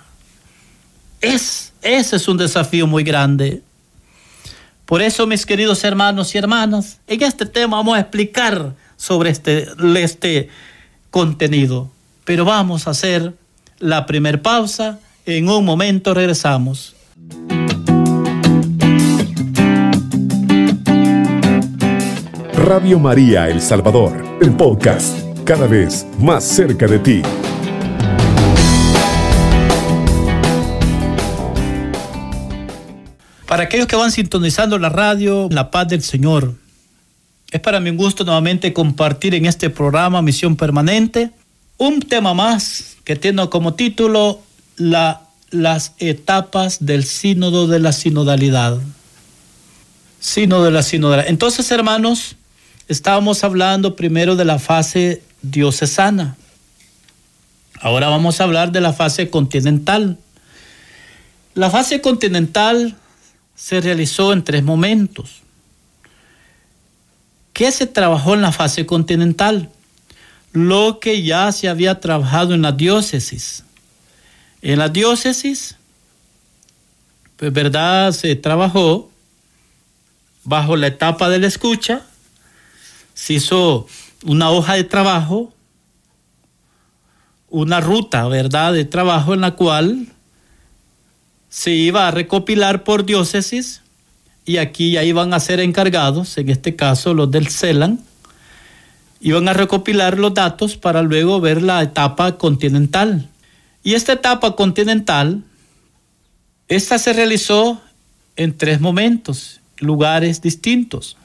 Es, 1.20 1.72
ese 1.82 2.16
es 2.16 2.28
un 2.28 2.36
desafío 2.36 2.86
muy 2.86 3.04
grande. 3.04 3.62
Por 4.84 5.00
eso, 5.00 5.26
mis 5.26 5.46
queridos 5.46 5.84
hermanos 5.84 6.34
y 6.34 6.38
hermanas, 6.38 6.98
en 7.06 7.22
este 7.22 7.46
tema 7.46 7.78
vamos 7.78 7.96
a 7.96 8.00
explicar 8.00 8.74
sobre 8.96 9.30
este, 9.30 9.68
este 9.96 10.48
contenido. 11.10 11.90
Pero 12.24 12.44
vamos 12.44 12.86
a 12.86 12.90
hacer 12.90 13.34
la 13.84 14.06
primer 14.06 14.40
pausa 14.40 14.98
En 15.26 15.46
un 15.48 15.62
momento 15.62 16.14
regresamos. 16.14 16.94
Radio 22.54 22.98
María 22.98 23.48
El 23.50 23.60
Salvador, 23.60 24.38
el 24.40 24.52
podcast, 24.52 25.18
cada 25.44 25.66
vez 25.66 26.06
más 26.18 26.44
cerca 26.44 26.86
de 26.86 26.98
ti. 26.98 27.22
Para 33.46 33.64
aquellos 33.64 33.86
que 33.86 33.96
van 33.96 34.10
sintonizando 34.10 34.78
la 34.78 34.88
radio, 34.88 35.48
la 35.50 35.70
paz 35.70 35.88
del 35.88 36.02
Señor. 36.02 36.54
Es 37.50 37.60
para 37.60 37.80
mi 37.80 37.90
gusto 37.90 38.24
nuevamente 38.24 38.72
compartir 38.72 39.34
en 39.34 39.44
este 39.44 39.68
programa 39.68 40.22
Misión 40.22 40.56
Permanente 40.56 41.30
un 41.76 42.00
tema 42.00 42.32
más 42.32 42.93
que 43.04 43.16
tiene 43.16 43.48
como 43.48 43.74
título 43.74 44.40
la, 44.76 45.22
las 45.50 45.92
etapas 45.98 46.84
del 46.84 47.04
sínodo 47.04 47.66
de 47.66 47.78
la 47.78 47.92
sinodalidad. 47.92 48.78
Sínodo 50.20 50.64
de 50.64 50.70
la 50.70 50.82
sinodalidad. 50.82 51.28
Entonces, 51.28 51.70
hermanos, 51.70 52.36
estábamos 52.88 53.44
hablando 53.44 53.94
primero 53.94 54.36
de 54.36 54.44
la 54.44 54.58
fase 54.58 55.22
diocesana. 55.42 56.36
Ahora 57.80 58.08
vamos 58.08 58.40
a 58.40 58.44
hablar 58.44 58.72
de 58.72 58.80
la 58.80 58.92
fase 58.92 59.28
continental. 59.28 60.18
La 61.54 61.70
fase 61.70 62.00
continental 62.00 62.96
se 63.54 63.80
realizó 63.80 64.32
en 64.32 64.42
tres 64.42 64.62
momentos. 64.64 65.42
¿Qué 67.52 67.70
se 67.70 67.86
trabajó 67.86 68.34
en 68.34 68.42
la 68.42 68.52
fase 68.52 68.86
continental? 68.86 69.70
Lo 70.54 71.00
que 71.00 71.22
ya 71.22 71.50
se 71.50 71.68
había 71.68 71.98
trabajado 71.98 72.54
en 72.54 72.62
la 72.62 72.70
diócesis. 72.70 73.64
En 74.62 74.78
la 74.78 74.88
diócesis, 74.88 75.76
pues 77.36 77.52
verdad, 77.52 78.12
se 78.12 78.36
trabajó 78.36 79.10
bajo 80.44 80.76
la 80.76 80.86
etapa 80.86 81.28
de 81.28 81.40
la 81.40 81.48
escucha, 81.48 82.06
se 83.14 83.34
hizo 83.34 83.88
una 84.24 84.50
hoja 84.50 84.74
de 84.74 84.84
trabajo, 84.84 85.52
una 87.50 87.80
ruta, 87.80 88.28
¿verdad?, 88.28 88.72
de 88.74 88.84
trabajo 88.84 89.34
en 89.34 89.40
la 89.40 89.56
cual 89.56 90.06
se 91.48 91.72
iba 91.72 92.06
a 92.06 92.12
recopilar 92.12 92.84
por 92.84 93.04
diócesis 93.04 93.82
y 94.44 94.58
aquí 94.58 94.92
ya 94.92 95.02
iban 95.02 95.34
a 95.34 95.40
ser 95.40 95.58
encargados, 95.58 96.38
en 96.38 96.48
este 96.48 96.76
caso 96.76 97.12
los 97.12 97.30
del 97.30 97.48
CELAN, 97.48 98.00
iban 99.24 99.48
a 99.48 99.54
recopilar 99.54 100.18
los 100.18 100.34
datos 100.34 100.76
para 100.76 101.00
luego 101.00 101.40
ver 101.40 101.62
la 101.62 101.82
etapa 101.82 102.36
continental. 102.36 103.26
Y 103.82 103.94
esta 103.94 104.12
etapa 104.12 104.54
continental, 104.54 105.42
esta 106.68 106.98
se 106.98 107.14
realizó 107.14 107.80
en 108.36 108.54
tres 108.54 108.82
momentos, 108.82 109.62
lugares 109.78 110.42
distintos. 110.42 111.16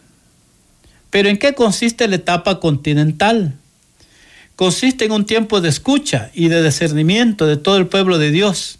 Pero 1.10 1.27
¿en 1.27 1.38
qué 1.38 1.53
consiste 1.53 2.08
la 2.08 2.15
etapa 2.15 2.62
continental? 2.62 3.56
Consiste 4.56 5.03
en 5.03 5.12
un 5.12 5.25
tiempo 5.25 5.60
de 5.60 5.68
escucha 5.68 6.32
y 6.34 6.48
de 6.48 6.63
discernimiento 6.63 7.48
de 7.48 7.58
todo 7.58 7.75
el 7.75 7.88
pueblo 7.88 8.18
de 8.18 8.32
Dios 8.32 8.79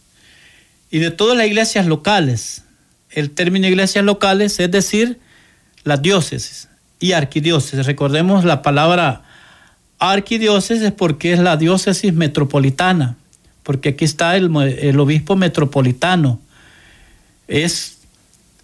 y 0.92 1.00
de 1.00 1.12
todas 1.12 1.38
las 1.38 1.48
iglesias 1.48 1.88
locales. 1.88 2.64
El 3.10 3.32
término 3.32 3.68
iglesias 3.68 4.06
locales 4.06 4.58
es 4.62 4.72
decir, 4.72 5.20
las 5.84 6.02
diócesis 6.02 6.69
y 7.00 7.14
arquidiócesis. 7.14 7.86
Recordemos 7.86 8.46
la 8.46 8.62
palabra 8.62 9.24
arquidiócesis 10.00 10.92
porque 10.92 11.34
es 11.34 11.40
la 11.40 11.58
diócesis 11.58 12.14
metropolitana, 12.14 13.16
porque 13.64 13.90
aquí 13.90 14.06
está 14.06 14.36
el, 14.36 14.56
el 14.56 15.00
obispo 15.00 15.36
metropolitano. 15.36 16.40
Es, 17.48 17.98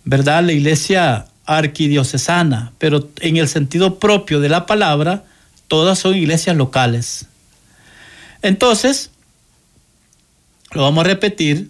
¿verdad?, 0.03 0.43
la 0.43 0.53
iglesia 0.53 1.27
arquidiocesana, 1.45 2.73
pero 2.77 3.09
en 3.19 3.37
el 3.37 3.47
sentido 3.47 3.99
propio 3.99 4.39
de 4.39 4.49
la 4.49 4.65
palabra, 4.65 5.23
todas 5.67 5.99
son 5.99 6.15
iglesias 6.15 6.55
locales. 6.55 7.27
Entonces, 8.41 9.11
lo 10.71 10.83
vamos 10.83 11.05
a 11.05 11.07
repetir, 11.07 11.69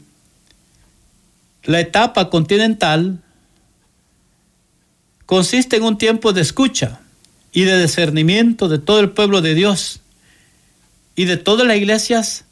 la 1.63 1.79
etapa 1.79 2.29
continental 2.29 3.19
consiste 5.25 5.77
en 5.77 5.83
un 5.83 5.97
tiempo 5.97 6.33
de 6.33 6.41
escucha 6.41 6.99
y 7.51 7.63
de 7.63 7.81
discernimiento 7.81 8.67
de 8.67 8.79
todo 8.79 8.99
el 8.99 9.11
pueblo 9.11 9.41
de 9.41 9.55
Dios 9.55 10.01
y 11.15 11.25
de 11.25 11.37
todas 11.37 11.65
las 11.65 11.77
iglesias 11.77 12.45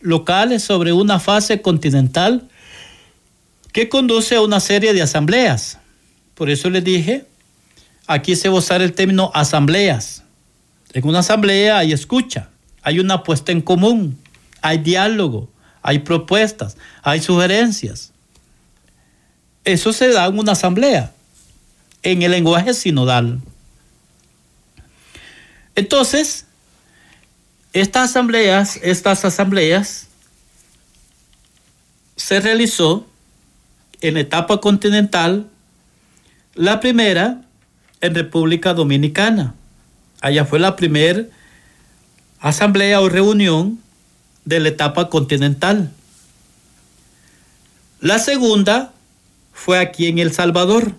locales 0.00 0.62
sobre 0.62 0.92
una 0.92 1.20
fase 1.20 1.62
continental 1.62 2.48
que 3.72 3.88
conduce 3.88 4.34
a 4.34 4.42
una 4.42 4.60
serie 4.60 4.92
de 4.92 5.02
asambleas. 5.02 5.78
Por 6.34 6.50
eso 6.50 6.70
les 6.70 6.82
dije, 6.82 7.26
aquí 8.06 8.34
se 8.34 8.48
va 8.48 8.56
a 8.56 8.58
usar 8.58 8.82
el 8.82 8.92
término 8.92 9.30
asambleas. 9.34 10.24
En 10.92 11.06
una 11.06 11.20
asamblea 11.20 11.78
hay 11.78 11.92
escucha, 11.92 12.48
hay 12.82 12.98
una 12.98 13.22
puesta 13.22 13.52
en 13.52 13.60
común, 13.60 14.18
hay 14.60 14.78
diálogo, 14.78 15.48
hay 15.82 16.00
propuestas, 16.00 16.76
hay 17.02 17.20
sugerencias. 17.20 18.12
Eso 19.64 19.92
se 19.92 20.08
da 20.08 20.26
en 20.26 20.38
una 20.38 20.52
asamblea, 20.52 21.12
en 22.02 22.22
el 22.22 22.30
lenguaje 22.30 22.74
sinodal. 22.74 23.40
Entonces, 25.74 26.46
estas 27.72 28.10
asambleas, 28.10 28.78
estas 28.82 29.24
asambleas 29.24 30.08
se 32.16 32.40
realizó 32.40 33.06
en 34.00 34.16
etapa 34.16 34.60
continental, 34.60 35.48
la 36.54 36.80
primera 36.80 37.42
en 38.00 38.14
República 38.14 38.74
Dominicana. 38.74 39.54
Allá 40.20 40.44
fue 40.44 40.58
la 40.58 40.76
primera 40.76 41.24
asamblea 42.40 43.00
o 43.00 43.08
reunión 43.08 43.80
de 44.44 44.60
la 44.60 44.68
etapa 44.68 45.08
continental. 45.08 45.92
La 48.00 48.18
segunda 48.18 48.92
fue 49.52 49.78
aquí 49.78 50.06
en 50.06 50.18
El 50.18 50.32
Salvador. 50.32 50.94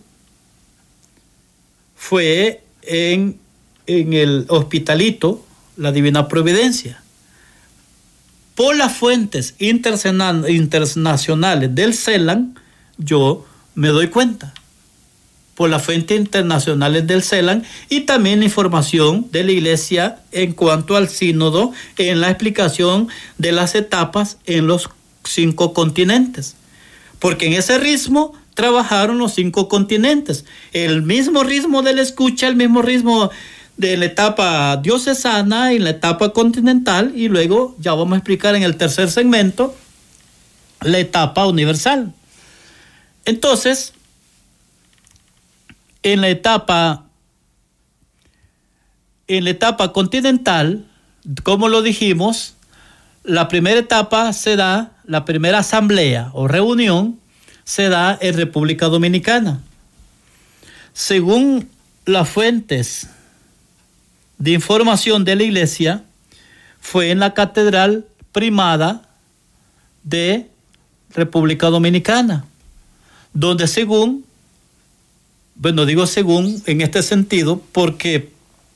Fue 2.01 2.63
en, 2.81 3.39
en 3.85 4.13
el 4.13 4.45
hospitalito, 4.49 5.45
la 5.77 5.91
Divina 5.91 6.27
Providencia. 6.27 6.99
Por 8.55 8.75
las 8.75 8.97
fuentes 8.97 9.53
internacionales 9.59 11.75
del 11.75 11.93
CELAN, 11.93 12.59
yo 12.97 13.45
me 13.75 13.89
doy 13.89 14.07
cuenta. 14.07 14.51
Por 15.53 15.69
las 15.69 15.83
fuentes 15.83 16.19
internacionales 16.19 17.05
del 17.05 17.21
CELAN 17.21 17.63
y 17.87 18.01
también 18.01 18.41
información 18.41 19.27
de 19.31 19.43
la 19.43 19.51
Iglesia 19.51 20.21
en 20.31 20.53
cuanto 20.53 20.95
al 20.95 21.07
sínodo 21.07 21.71
en 21.97 22.19
la 22.19 22.31
explicación 22.31 23.09
de 23.37 23.51
las 23.51 23.75
etapas 23.75 24.39
en 24.47 24.65
los 24.65 24.89
cinco 25.23 25.73
continentes. 25.73 26.55
Porque 27.19 27.45
en 27.45 27.53
ese 27.53 27.77
ritmo 27.77 28.33
trabajaron 28.53 29.17
los 29.17 29.33
cinco 29.33 29.67
continentes. 29.67 30.45
El 30.73 31.01
mismo 31.01 31.43
ritmo 31.43 31.81
de 31.81 31.93
la 31.93 32.01
escucha, 32.01 32.47
el 32.47 32.55
mismo 32.55 32.81
ritmo 32.81 33.29
de 33.77 33.97
la 33.97 34.05
etapa 34.05 34.77
diocesana 34.77 35.73
y 35.73 35.79
la 35.79 35.91
etapa 35.91 36.33
continental 36.33 37.13
y 37.15 37.29
luego 37.29 37.75
ya 37.79 37.93
vamos 37.93 38.13
a 38.13 38.17
explicar 38.17 38.55
en 38.55 38.63
el 38.63 38.77
tercer 38.77 39.09
segmento 39.09 39.75
la 40.81 40.99
etapa 40.99 41.47
universal. 41.47 42.13
Entonces, 43.25 43.93
en 46.03 46.21
la 46.21 46.29
etapa 46.29 47.05
en 49.27 49.45
la 49.45 49.51
etapa 49.51 49.93
continental, 49.93 50.85
como 51.43 51.69
lo 51.69 51.81
dijimos, 51.81 52.55
la 53.23 53.47
primera 53.47 53.79
etapa 53.79 54.33
se 54.33 54.57
da, 54.57 54.91
la 55.05 55.23
primera 55.23 55.59
asamblea 55.59 56.31
o 56.33 56.49
reunión 56.49 57.20
se 57.63 57.89
da 57.89 58.17
en 58.21 58.35
República 58.35 58.87
Dominicana. 58.87 59.61
Según 60.93 61.69
las 62.05 62.29
fuentes 62.29 63.07
de 64.37 64.51
información 64.51 65.23
de 65.23 65.35
la 65.35 65.43
iglesia, 65.43 66.03
fue 66.79 67.11
en 67.11 67.19
la 67.19 67.33
catedral 67.33 68.05
primada 68.31 69.03
de 70.03 70.47
República 71.13 71.67
Dominicana, 71.67 72.45
donde 73.33 73.67
según, 73.67 74.25
bueno, 75.55 75.85
digo 75.85 76.07
según 76.07 76.61
en 76.65 76.81
este 76.81 77.03
sentido, 77.03 77.61
porque 77.71 78.31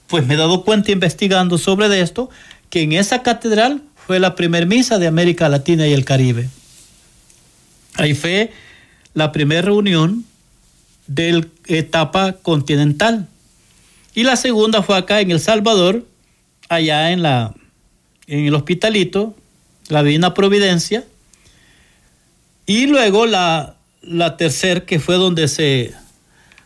pues 0.08 0.26
me 0.26 0.36
he 0.36 0.38
dado 0.38 0.63
cuenta 0.63 0.91
investigando 0.91 1.58
sobre 1.58 2.00
esto, 2.00 2.30
que 2.69 2.84
en 2.84 2.93
esa 2.93 3.24
catedral 3.24 3.82
fue 3.95 4.19
la 4.19 4.36
primer 4.36 4.67
misa 4.67 5.00
de 5.00 5.08
América 5.08 5.50
Latina 5.50 5.88
y 5.88 5.93
el 5.93 6.06
Caribe. 6.06 6.50
Ahí 7.95 8.13
fue 8.13 8.54
la 9.15 9.32
primera 9.32 9.63
reunión 9.63 10.23
de 11.08 11.47
etapa 11.65 12.34
continental. 12.34 13.28
Y 14.13 14.23
la 14.23 14.36
segunda 14.36 14.84
fue 14.84 14.97
acá 14.97 15.21
en 15.21 15.32
El 15.32 15.39
Salvador, 15.39 16.06
allá 16.69 17.12
en, 17.12 17.23
la, 17.23 17.54
en 18.28 18.45
el 18.45 18.54
hospitalito, 18.54 19.36
la 19.89 20.04
Divina 20.04 20.34
Providencia, 20.34 21.04
Y 22.67 22.88
luego 22.88 23.25
la, 23.25 23.75
la 24.01 24.38
tercera, 24.38 24.82
que 24.82 24.99
fue 24.99 25.15
donde 25.15 25.47
se, 25.47 25.93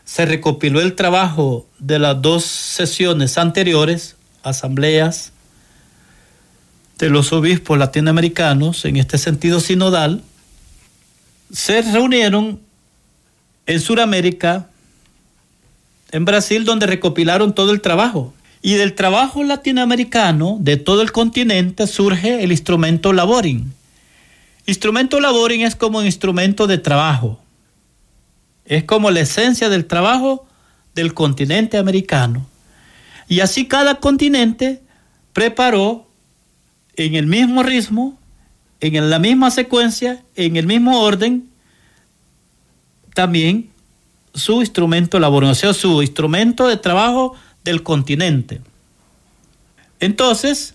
se 0.04 0.26
recopiló 0.26 0.80
el 0.80 0.94
trabajo 0.94 1.66
de 1.78 1.98
las 1.98 2.20
dos 2.20 2.44
sesiones 2.44 3.36
anteriores, 3.36 4.16
asambleas 4.42 5.32
de 6.98 7.10
los 7.10 7.32
obispos 7.32 7.78
latinoamericanos, 7.78 8.84
en 8.84 8.96
este 8.96 9.18
sentido 9.18 9.60
sinodal, 9.60 10.22
se 11.52 11.82
reunieron 11.82 12.60
en 13.66 13.80
Sudamérica, 13.80 14.68
en 16.12 16.24
Brasil, 16.24 16.64
donde 16.64 16.86
recopilaron 16.86 17.54
todo 17.54 17.72
el 17.72 17.80
trabajo. 17.80 18.34
Y 18.62 18.74
del 18.74 18.94
trabajo 18.94 19.42
latinoamericano, 19.42 20.58
de 20.60 20.76
todo 20.76 21.02
el 21.02 21.12
continente, 21.12 21.86
surge 21.86 22.42
el 22.42 22.52
instrumento 22.52 23.12
laboring. 23.12 23.72
Instrumento 24.66 25.18
laboring 25.18 25.62
es 25.62 25.74
como 25.74 25.98
un 25.98 26.06
instrumento 26.06 26.66
de 26.66 26.78
trabajo. 26.78 27.40
Es 28.64 28.84
como 28.84 29.10
la 29.10 29.20
esencia 29.20 29.68
del 29.68 29.86
trabajo 29.86 30.46
del 30.94 31.14
continente 31.14 31.78
americano. 31.78 32.46
Y 33.28 33.40
así 33.40 33.66
cada 33.66 33.96
continente 33.96 34.82
preparó 35.32 36.06
en 36.96 37.14
el 37.14 37.26
mismo 37.26 37.62
ritmo, 37.62 38.18
en 38.80 39.10
la 39.10 39.18
misma 39.18 39.50
secuencia, 39.50 40.22
en 40.36 40.56
el 40.56 40.66
mismo 40.66 41.02
orden, 41.02 41.48
también 43.14 43.70
su 44.34 44.60
instrumento 44.60 45.18
laboral, 45.18 45.50
o 45.50 45.54
sea, 45.54 45.74
su 45.74 46.02
instrumento 46.02 46.66
de 46.66 46.76
trabajo 46.76 47.34
del 47.64 47.82
continente. 47.82 48.60
Entonces, 49.98 50.74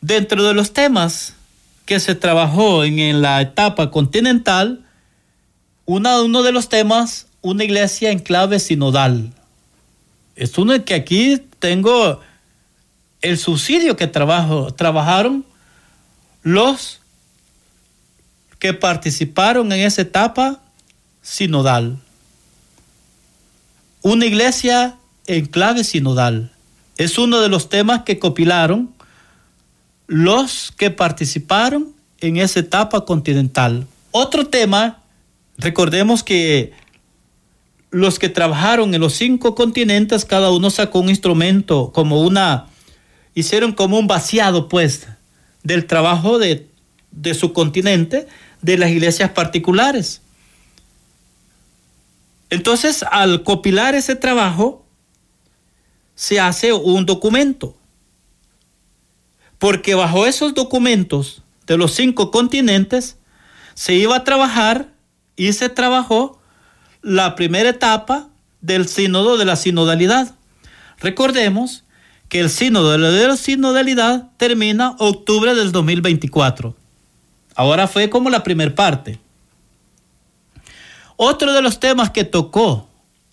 dentro 0.00 0.44
de 0.44 0.54
los 0.54 0.72
temas 0.72 1.34
que 1.86 2.00
se 2.00 2.14
trabajó 2.14 2.84
en, 2.84 3.22
la 3.22 3.40
etapa 3.40 3.90
continental, 3.90 4.84
uno 5.86 6.42
de 6.42 6.52
los 6.52 6.68
temas, 6.68 7.28
una 7.40 7.64
iglesia 7.64 8.10
en 8.10 8.18
clave 8.18 8.58
sinodal. 8.58 9.32
Es 10.36 10.58
uno 10.58 10.84
que 10.84 10.94
aquí 10.94 11.42
tengo 11.58 12.20
el 13.22 13.38
subsidio 13.38 13.96
que 13.96 14.06
trabajaron 14.06 15.44
los 16.48 17.00
que 18.58 18.72
participaron 18.72 19.70
en 19.70 19.80
esa 19.80 20.02
etapa 20.02 20.62
sinodal. 21.20 21.98
Una 24.00 24.24
iglesia 24.24 24.96
en 25.26 25.44
clave 25.46 25.84
sinodal. 25.84 26.50
Es 26.96 27.18
uno 27.18 27.40
de 27.40 27.50
los 27.50 27.68
temas 27.68 28.02
que 28.04 28.18
copilaron 28.18 28.94
los 30.06 30.72
que 30.74 30.90
participaron 30.90 31.92
en 32.20 32.38
esa 32.38 32.60
etapa 32.60 33.04
continental. 33.04 33.86
Otro 34.10 34.46
tema, 34.46 35.02
recordemos 35.58 36.24
que 36.24 36.72
los 37.90 38.18
que 38.18 38.30
trabajaron 38.30 38.94
en 38.94 39.02
los 39.02 39.12
cinco 39.12 39.54
continentes, 39.54 40.24
cada 40.24 40.50
uno 40.50 40.70
sacó 40.70 41.00
un 41.00 41.10
instrumento, 41.10 41.92
como 41.92 42.22
una, 42.22 42.68
hicieron 43.34 43.72
como 43.72 43.98
un 43.98 44.06
vaciado, 44.06 44.68
pues, 44.68 45.08
del 45.62 45.86
trabajo 45.86 46.38
de, 46.38 46.68
de 47.10 47.34
su 47.34 47.52
continente, 47.52 48.26
de 48.62 48.78
las 48.78 48.90
iglesias 48.90 49.30
particulares. 49.30 50.20
Entonces, 52.50 53.04
al 53.10 53.42
copilar 53.42 53.94
ese 53.94 54.16
trabajo, 54.16 54.84
se 56.14 56.40
hace 56.40 56.72
un 56.72 57.06
documento. 57.06 57.76
Porque 59.58 59.94
bajo 59.94 60.26
esos 60.26 60.54
documentos 60.54 61.42
de 61.66 61.76
los 61.76 61.92
cinco 61.92 62.30
continentes 62.30 63.16
se 63.74 63.94
iba 63.94 64.16
a 64.16 64.24
trabajar 64.24 64.88
y 65.36 65.52
se 65.52 65.68
trabajó 65.68 66.40
la 67.02 67.34
primera 67.36 67.70
etapa 67.70 68.28
del 68.60 68.88
sínodo 68.88 69.36
de 69.36 69.44
la 69.44 69.56
sinodalidad. 69.56 70.34
Recordemos 70.98 71.84
que 72.28 72.40
el 72.40 72.50
sínodo 72.50 72.92
de 72.92 73.28
la 73.28 73.36
sinodalidad 73.36 74.28
termina 74.36 74.96
octubre 74.98 75.54
del 75.54 75.72
2024. 75.72 76.74
Ahora 77.54 77.88
fue 77.88 78.10
como 78.10 78.30
la 78.30 78.42
primera 78.42 78.74
parte. 78.74 79.18
Otro 81.16 81.52
de 81.52 81.62
los 81.62 81.80
temas 81.80 82.10
que 82.10 82.24
tocó 82.24 82.88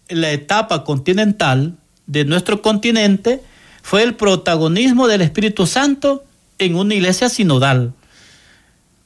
en 0.08 0.21
la 0.21 0.31
etapa 0.31 0.84
continental 0.84 1.77
de 2.08 2.25
nuestro 2.25 2.62
continente 2.62 3.43
fue 3.84 4.03
el 4.03 4.15
protagonismo 4.15 5.08
del 5.08 5.21
Espíritu 5.21 5.67
Santo 5.67 6.23
en 6.58 6.75
una 6.75 6.95
iglesia 6.95 7.29
sinodal. 7.29 7.93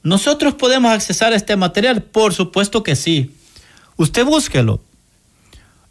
¿Nosotros 0.03 0.53
podemos 0.53 0.91
accesar 0.91 1.33
a 1.33 1.35
este 1.35 1.57
material? 1.57 2.03
Por 2.03 2.33
supuesto 2.33 2.83
que 2.83 2.95
sí. 2.95 3.35
Usted 3.97 4.23
búsquelo 4.23 4.81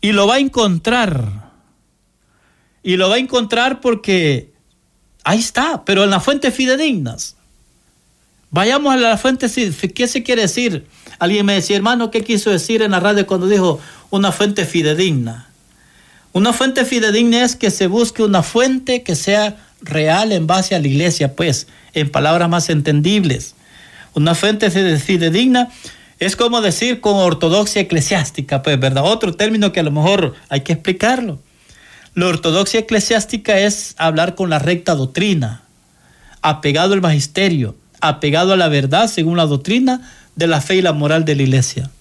y 0.01 0.13
lo 0.13 0.27
va 0.27 0.37
a 0.37 0.39
encontrar. 0.39 1.48
Y 2.89 2.97
lo 2.97 3.11
va 3.11 3.17
a 3.17 3.19
encontrar 3.19 3.83
porque 3.83 4.51
ahí 5.23 5.41
está, 5.41 5.85
pero 5.85 6.05
en 6.05 6.11
las 6.11 6.25
fuentes 6.25 6.55
fidedignas. 6.55 7.37
Vayamos 8.51 8.95
a 8.95 8.97
la 8.97 9.19
fuente, 9.19 9.47
¿qué 9.95 10.09
se 10.09 10.23
quiere 10.23 10.41
decir? 10.41 10.87
Alguien 11.19 11.45
me 11.45 11.53
decía, 11.53 11.77
hermano, 11.77 12.11
¿qué 12.11 12.25
quiso 12.25 12.49
decir 12.49 12.81
en 12.81 12.93
la 12.93 13.01
radio 13.01 13.27
cuando 13.27 13.47
dijo 13.47 13.79
una 14.09 14.33
fuente 14.33 14.65
fidedigna? 14.65 15.51
Una 16.33 16.55
fuente 16.55 16.87
fidedigna 16.87 17.45
es 17.45 17.57
que 17.57 17.71
se 17.71 17.89
busque 17.89 18.23
una 18.23 18.43
fuente 18.43 19.03
que 19.03 19.17
sea 19.17 19.59
real 19.83 20.33
en 20.33 20.47
base 20.47 20.75
a 20.75 20.79
la 20.79 20.89
iglesia, 20.89 21.37
pues, 21.37 21.67
en 21.93 22.09
palabras 22.11 22.49
más 22.49 22.71
entendibles. 22.71 23.55
Una 24.15 24.35
fuente 24.35 24.71
fidedigna 24.71 25.69
es 26.21 26.37
como 26.37 26.63
decir 26.63 27.03
con 27.03 27.17
ortodoxia 27.17 27.83
eclesiástica, 27.83 28.63
pues, 28.63 28.81
¿verdad? 28.81 29.05
Otro 29.05 29.35
término 29.35 29.73
que 29.73 29.81
a 29.81 29.83
lo 29.83 29.91
mejor 29.91 30.33
hay 30.49 30.63
que 30.63 30.73
explicarlo. 30.73 31.39
La 32.19 32.27
ortodoxia 32.27 32.81
eclesiástica 32.81 33.61
es 33.61 33.95
hablar 33.97 34.35
con 34.35 34.51
la 34.51 34.59
recta 34.59 34.97
doctrina, 34.97 35.63
apegado 36.43 36.95
al 36.95 37.01
magisterio, 37.01 37.77
apegado 38.01 38.53
a 38.53 38.57
la 38.57 38.67
verdad 38.67 39.07
según 39.07 39.37
la 39.37 39.47
doctrina 39.47 40.11
de 40.35 40.49
la 40.49 40.61
fe 40.61 40.75
y 40.75 40.83
la 40.83 40.93
moral 40.93 41.25
de 41.25 41.37
la 41.37 41.43
iglesia. 41.43 41.93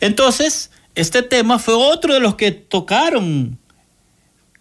Entonces, 0.00 0.70
este 0.94 1.20
tema 1.20 1.58
fue 1.58 1.74
otro 1.74 2.14
de 2.14 2.20
los 2.20 2.36
que 2.36 2.50
tocaron 2.50 3.58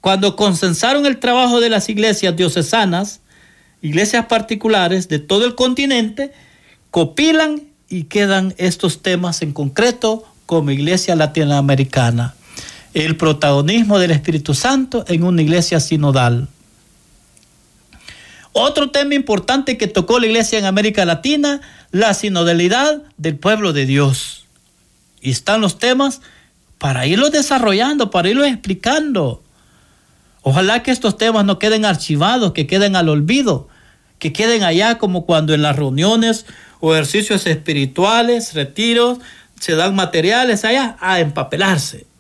cuando 0.02 0.36
consensaron 0.36 1.06
el 1.06 1.20
trabajo 1.20 1.62
de 1.62 1.70
las 1.70 1.88
iglesias 1.88 2.36
diocesanas, 2.36 3.22
iglesias 3.82 4.26
particulares 4.26 5.08
de 5.08 5.20
todo 5.20 5.46
el 5.46 5.56
continente, 5.56 6.34
copilan 6.92 7.62
y 7.88 8.04
quedan 8.04 8.54
estos 8.58 9.02
temas 9.02 9.42
en 9.42 9.54
concreto 9.54 10.26
como 10.46 10.72
iglesia 10.72 11.16
latinoamericana. 11.16 12.36
El 12.96 13.18
protagonismo 13.18 14.00
del 14.00 14.12
Espíritu 14.12 14.54
Santo 14.54 15.04
en 15.10 15.24
una 15.24 15.42
iglesia 15.42 15.82
sinodal. 15.82 16.48
Otro 18.54 18.90
tema 18.90 19.16
importante 19.16 19.78
que 19.78 19.88
tocó 19.88 20.18
la 20.18 20.28
iglesia 20.28 20.60
en 20.60 20.64
América 20.64 21.04
Latina, 21.04 21.60
la 21.92 22.14
sinodalidad 22.14 23.02
del 23.18 23.38
pueblo 23.38 23.74
de 23.74 23.86
Dios. 23.86 24.46
Y 25.20 25.32
están 25.32 25.60
los 25.60 25.78
temas 25.78 26.22
para 26.78 27.06
irlos 27.06 27.34
desarrollando, 27.34 28.12
para 28.12 28.30
irlos 28.30 28.48
explicando. 28.48 29.44
Ojalá 30.42 30.82
que 30.82 30.92
estos 30.92 31.18
temas 31.18 31.44
no 31.44 31.60
queden 31.60 31.84
archivados, 31.84 32.54
que 32.54 32.66
queden 32.66 32.96
al 32.96 33.10
olvido, 33.10 33.68
que 34.20 34.32
queden 34.32 34.64
allá 34.64 35.00
como 35.00 35.26
cuando 35.26 35.54
en 35.54 35.64
las 35.64 35.76
reuniones 35.76 36.46
o 36.80 36.94
ejercicios 36.94 37.46
espirituales, 37.46 38.54
retiros, 38.54 39.18
se 39.60 39.76
dan 39.76 39.96
materiales 39.96 40.64
allá 40.64 40.96
a 41.02 41.20
empapelarse. 41.20 42.15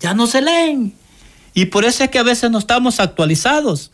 Ya 0.00 0.14
no 0.14 0.26
se 0.26 0.42
leen. 0.42 0.94
Y 1.54 1.66
por 1.66 1.84
eso 1.84 2.04
es 2.04 2.10
que 2.10 2.18
a 2.18 2.22
veces 2.22 2.50
no 2.50 2.58
estamos 2.58 3.00
actualizados. 3.00 3.90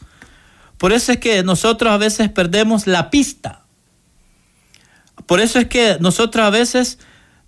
Por 0.79 0.93
eso 0.93 1.13
es 1.13 1.19
que 1.19 1.43
nosotros 1.43 1.93
a 1.93 1.97
veces 1.97 2.29
perdemos 2.29 2.87
la 2.87 3.11
pista. 3.11 3.63
Por 5.27 5.41
eso 5.41 5.59
es 5.59 5.69
que 5.69 5.97
nosotros 6.01 6.45
a 6.45 6.51
veces 6.51 6.99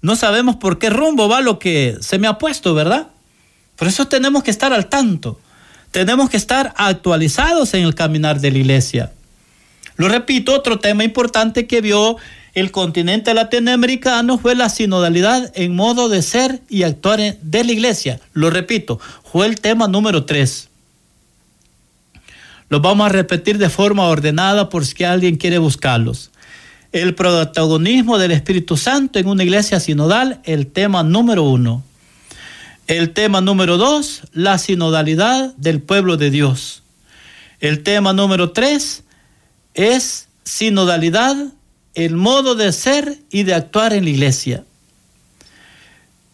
no 0.00 0.16
sabemos 0.16 0.56
por 0.56 0.78
qué 0.78 0.88
rumbo 0.90 1.28
va 1.28 1.40
lo 1.40 1.58
que 1.58 1.96
se 2.00 2.18
me 2.18 2.28
ha 2.28 2.38
puesto, 2.38 2.74
¿verdad? 2.74 3.08
Por 3.76 3.88
eso 3.88 4.08
tenemos 4.08 4.42
que 4.42 4.50
estar 4.50 4.72
al 4.72 4.88
tanto. 4.88 5.40
Tenemos 5.90 6.30
que 6.30 6.36
estar 6.36 6.72
actualizados 6.76 7.74
en 7.74 7.84
el 7.84 7.94
caminar 7.94 8.40
de 8.40 8.50
la 8.50 8.58
iglesia. 8.58 9.12
Lo 9.96 10.08
repito, 10.08 10.54
otro 10.54 10.78
tema 10.78 11.04
importante 11.04 11.66
que 11.66 11.80
vio 11.80 12.16
el 12.56 12.70
continente 12.70 13.34
latinoamericano 13.34 14.38
fue 14.38 14.54
la 14.54 14.70
sinodalidad 14.70 15.52
en 15.54 15.76
modo 15.76 16.08
de 16.08 16.22
ser 16.22 16.62
y 16.70 16.84
actuar 16.84 17.20
de 17.42 17.64
la 17.64 17.70
iglesia. 17.70 18.18
Lo 18.32 18.48
repito, 18.48 18.98
fue 19.30 19.44
el 19.46 19.60
tema 19.60 19.88
número 19.88 20.24
tres. 20.24 20.70
Los 22.70 22.80
vamos 22.80 23.04
a 23.04 23.10
repetir 23.10 23.58
de 23.58 23.68
forma 23.68 24.04
ordenada 24.04 24.70
por 24.70 24.86
si 24.86 25.04
alguien 25.04 25.36
quiere 25.36 25.58
buscarlos. 25.58 26.30
El 26.92 27.14
protagonismo 27.14 28.16
del 28.16 28.32
Espíritu 28.32 28.78
Santo 28.78 29.18
en 29.18 29.28
una 29.28 29.44
iglesia 29.44 29.78
sinodal, 29.78 30.40
el 30.44 30.66
tema 30.66 31.02
número 31.02 31.42
uno. 31.42 31.84
El 32.86 33.10
tema 33.10 33.42
número 33.42 33.76
dos, 33.76 34.22
la 34.32 34.56
sinodalidad 34.56 35.52
del 35.58 35.82
pueblo 35.82 36.16
de 36.16 36.30
Dios. 36.30 36.82
El 37.60 37.82
tema 37.82 38.14
número 38.14 38.52
tres 38.52 39.04
es 39.74 40.28
sinodalidad 40.42 41.52
el 41.96 42.14
modo 42.14 42.54
de 42.54 42.72
ser 42.72 43.18
y 43.30 43.42
de 43.44 43.54
actuar 43.54 43.94
en 43.94 44.04
la 44.04 44.10
iglesia. 44.10 44.64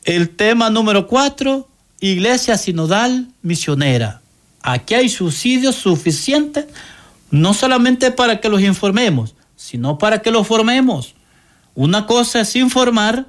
El 0.05 0.29
tema 0.29 0.71
número 0.71 1.07
cuatro, 1.07 1.69
iglesia 2.01 2.59
sinodal 2.59 3.29
misionera. 3.43 4.21
Aquí 4.63 4.95
hay 4.95 5.09
subsidios 5.09 5.77
suficientes, 5.77 6.67
no 7.31 7.55
solamente 7.55 8.11
para 8.11 8.41
que 8.41 8.49
los 8.49 8.61
informemos, 8.61 9.37
sino 9.55 9.99
para 9.99 10.21
que 10.21 10.33
los 10.33 10.49
formemos. 10.49 11.15
Una 11.77 12.07
cosa 12.07 12.41
es 12.41 12.57
informar 12.57 13.27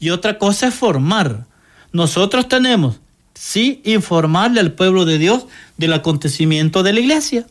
y 0.00 0.08
otra 0.08 0.38
cosa 0.38 0.68
es 0.68 0.74
formar. 0.74 1.44
Nosotros 1.92 2.48
tenemos, 2.48 3.00
sí, 3.34 3.82
informarle 3.84 4.60
al 4.60 4.72
pueblo 4.72 5.04
de 5.04 5.18
Dios 5.18 5.44
del 5.76 5.92
acontecimiento 5.92 6.82
de 6.82 6.94
la 6.94 7.00
iglesia, 7.00 7.46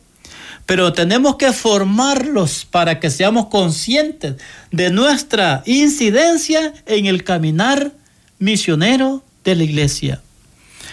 pero 0.66 0.92
tenemos 0.92 1.36
que 1.36 1.52
formarlos 1.52 2.64
para 2.64 3.00
que 3.00 3.10
seamos 3.10 3.46
conscientes 3.46 4.36
de 4.70 4.90
nuestra 4.90 5.62
incidencia 5.66 6.72
en 6.86 7.06
el 7.06 7.22
caminar 7.24 7.92
misionero 8.38 9.22
de 9.44 9.54
la 9.54 9.64
iglesia. 9.64 10.22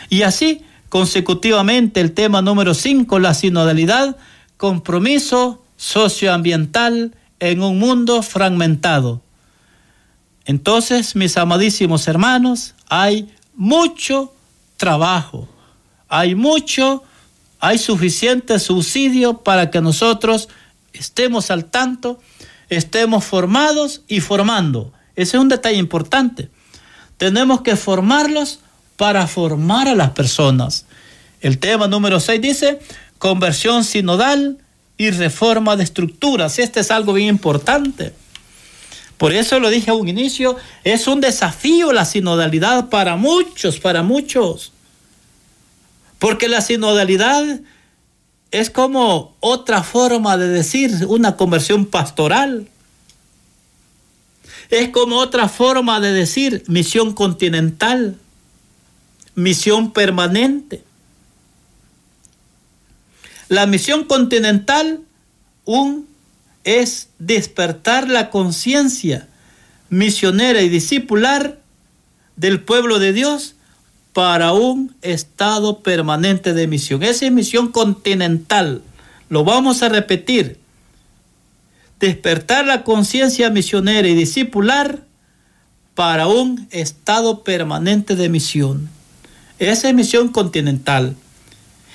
Y 0.10 0.24
así, 0.24 0.62
consecutivamente, 0.90 2.02
el 2.02 2.12
tema 2.12 2.42
número 2.42 2.74
5, 2.74 3.20
la 3.20 3.34
sinodalidad, 3.34 4.18
compromiso 4.58 5.64
socioambiental 5.78 7.16
en 7.40 7.64
un 7.64 7.80
mundo 7.80 8.22
fragmentado. 8.22 9.22
Entonces, 10.46 11.16
mis 11.16 11.38
amadísimos 11.38 12.08
hermanos, 12.08 12.76
hay 12.90 13.30
mucho 13.56 14.34
trabajo, 14.78 15.48
hay 16.10 16.36
mucho, 16.36 17.04
hay 17.62 17.78
suficiente 17.78 18.60
subsidio 18.60 19.38
para 19.44 19.70
que 19.70 19.82
nosotros 19.82 20.50
estemos 20.94 21.52
al 21.52 21.66
tanto, 21.66 22.20
estemos 22.70 23.24
formados 23.24 24.02
y 24.08 24.20
formando. 24.20 24.92
Ese 25.16 25.38
es 25.38 25.42
un 25.42 25.48
detalle 25.48 25.78
importante. 25.78 26.50
Tenemos 27.18 27.62
que 27.62 27.76
formarlos 27.76 28.60
para 28.98 29.28
formar 29.28 29.88
a 29.88 29.96
las 29.96 30.10
personas. 30.10 30.86
El 31.40 31.60
tema 31.60 31.88
número 31.88 32.20
6 32.20 32.42
dice 32.42 32.80
conversión 33.20 33.84
sinodal 33.84 34.58
y 34.98 35.12
reforma 35.12 35.76
de 35.76 35.84
estructuras. 35.84 36.58
Este 36.58 36.80
es 36.80 36.90
algo 36.90 37.14
bien 37.14 37.30
importante. 37.30 38.14
Por 39.18 39.34
eso 39.34 39.60
lo 39.60 39.70
dije 39.70 39.92
a 39.92 39.94
un 39.94 40.08
inicio, 40.10 40.56
es 40.84 41.08
un 41.08 41.22
desafío 41.22 41.94
la 41.94 42.06
sinodalidad 42.06 42.90
para 42.90 43.18
muchos, 43.18 43.80
para 43.80 44.02
muchos. 44.02 44.72
Porque 46.22 46.48
la 46.48 46.62
sinodalidad 46.62 47.62
es 48.52 48.70
como 48.70 49.36
otra 49.40 49.82
forma 49.82 50.38
de 50.38 50.50
decir 50.50 50.92
una 51.08 51.36
conversión 51.36 51.88
pastoral. 51.88 52.68
Es 54.70 54.90
como 54.90 55.16
otra 55.16 55.50
forma 55.50 56.00
de 56.00 56.14
decir 56.14 56.64
misión 56.68 57.14
continental, 57.14 58.20
misión 59.34 59.94
permanente. 59.94 60.84
La 63.50 63.66
misión 63.66 64.04
continental 64.04 65.02
un, 65.66 66.08
es 66.64 67.10
despertar 67.18 68.08
la 68.08 68.30
conciencia 68.30 69.28
misionera 69.90 70.62
y 70.62 70.70
discipular 70.70 71.60
del 72.36 72.62
pueblo 72.62 73.00
de 73.00 73.12
Dios 73.12 73.56
para 74.14 74.54
un 74.54 74.96
estado 75.02 75.80
permanente 75.80 76.54
de 76.54 76.68
misión. 76.68 77.04
Esa 77.04 77.26
es 77.26 77.32
misión 77.32 77.72
continental. 77.72 78.82
Lo 79.30 79.44
vamos 79.44 79.82
a 79.82 79.90
repetir 79.90 80.60
despertar 82.00 82.66
la 82.66 82.84
conciencia 82.84 83.50
misionera 83.50 84.08
y 84.08 84.16
discipular 84.16 85.06
para 85.94 86.28
un 86.28 86.68
estado 86.72 87.44
permanente 87.44 88.16
de 88.16 88.28
misión. 88.28 88.90
Esa 89.60 89.90
es 89.90 89.94
misión 89.94 90.30
continental. 90.30 91.16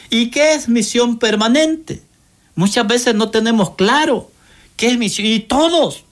¿Y 0.08 0.30
qué 0.30 0.54
es 0.54 0.68
misión 0.68 1.18
permanente? 1.18 2.02
Muchas 2.54 2.86
veces 2.86 3.14
no 3.16 3.30
tenemos 3.30 3.74
claro 3.74 4.30
qué 4.76 4.86
es 4.88 4.98
misión. 4.98 5.26
Y 5.26 5.40
todos, 5.40 6.04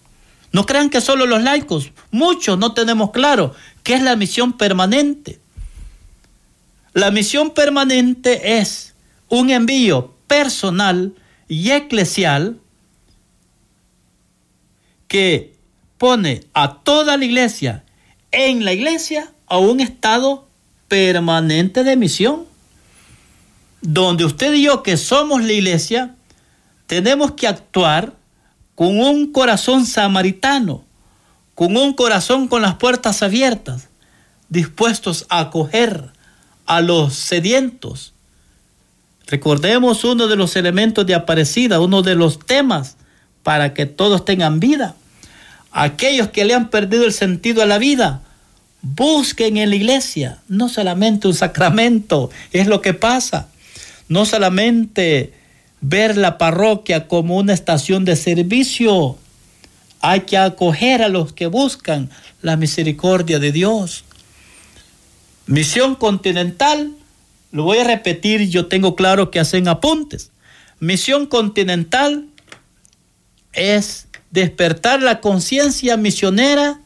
no 0.53 0.67
crean 0.67 0.91
que 0.91 1.01
solo 1.01 1.27
los 1.27 1.43
laicos, 1.43 1.93
muchos 2.11 2.59
no 2.59 2.75
tenemos 2.75 3.13
claro 3.13 3.55
qué 3.85 3.95
es 3.95 4.03
la 4.03 4.17
misión 4.17 4.55
permanente. 4.55 5.39
La 6.95 7.11
misión 7.11 7.51
permanente 7.51 8.61
es 8.61 8.95
un 9.29 9.51
envío 9.51 10.15
personal 10.29 11.13
y 11.49 11.73
eclesial 11.73 12.61
que 15.09 15.57
pone 15.99 16.45
a 16.55 16.83
toda 16.85 17.17
la 17.17 17.25
iglesia 17.25 17.85
en 18.31 18.65
la 18.65 18.73
iglesia 18.73 19.33
a 19.49 19.59
un 19.59 19.81
estado 19.81 20.47
permanente 20.87 21.83
de 21.83 21.97
misión. 21.97 22.45
Donde 23.81 24.25
usted 24.25 24.55
y 24.55 24.63
yo 24.63 24.85
que 24.85 24.97
somos 24.97 25.43
la 25.43 25.53
iglesia, 25.53 26.15
tenemos 26.87 27.33
que 27.33 27.49
actuar 27.49 28.15
con 28.77 29.01
un 29.01 29.33
corazón 29.33 29.85
samaritano, 29.85 30.85
con 31.57 31.77
un 31.77 31.93
corazón 31.93 32.47
con 32.47 32.63
las 32.63 32.77
puertas 32.77 33.25
abiertas, 33.25 33.89
dispuestos 34.49 35.27
a 35.29 35.41
acoger 35.41 36.14
a 36.67 36.81
los 36.81 37.15
sedientos. 37.15 38.13
Recordemos 39.27 40.05
uno 40.05 40.27
de 40.27 40.37
los 40.37 40.57
elementos 40.57 41.07
de 41.07 41.15
Aparecida, 41.15 41.81
uno 41.81 42.03
de 42.03 42.15
los 42.15 42.39
temas 42.39 42.97
para 43.43 43.75
que 43.75 43.87
todos 43.87 44.25
tengan 44.25 44.61
vida 44.61 44.95
aquellos 45.75 46.29
que 46.29 46.45
le 46.45 46.55
han 46.55 46.71
perdido 46.71 47.05
el 47.05 47.13
sentido 47.13 47.61
a 47.61 47.67
la 47.67 47.79
vida, 47.79 48.23
busquen 48.81 49.57
en 49.57 49.71
la 49.71 49.77
iglesia, 49.77 50.39
no 50.49 50.69
solamente 50.69 51.27
un 51.27 51.35
sacramento, 51.35 52.31
es 52.53 52.69
lo 52.69 52.81
que 52.81 52.95
pasa, 52.95 53.49
no 54.09 54.25
solamente 54.25 55.33
ver 55.81 56.17
la 56.17 56.39
parroquia 56.39 57.09
como 57.09 57.37
una 57.37 57.53
estación 57.53 58.05
de 58.05 58.15
servicio, 58.15 59.19
hay 60.01 60.21
que 60.21 60.39
acoger 60.39 61.03
a 61.03 61.09
los 61.09 61.33
que 61.33 61.47
buscan 61.47 62.09
la 62.41 62.57
misericordia 62.57 63.39
de 63.39 63.53
Dios. 63.53 64.05
Misión 65.47 65.95
continental, 65.95 66.95
lo 67.53 67.65
voy 67.65 67.79
a 67.79 67.85
repetir, 67.85 68.49
yo 68.49 68.67
tengo 68.67 68.97
claro 68.97 69.31
que 69.31 69.41
hacen 69.41 69.69
apuntes. 69.69 70.31
Misión 70.81 71.27
continental 71.27 72.29
es 73.53 74.09
despertar 74.31 75.03
la 75.03 75.21
conciencia 75.21 75.97
misionera 75.97 76.81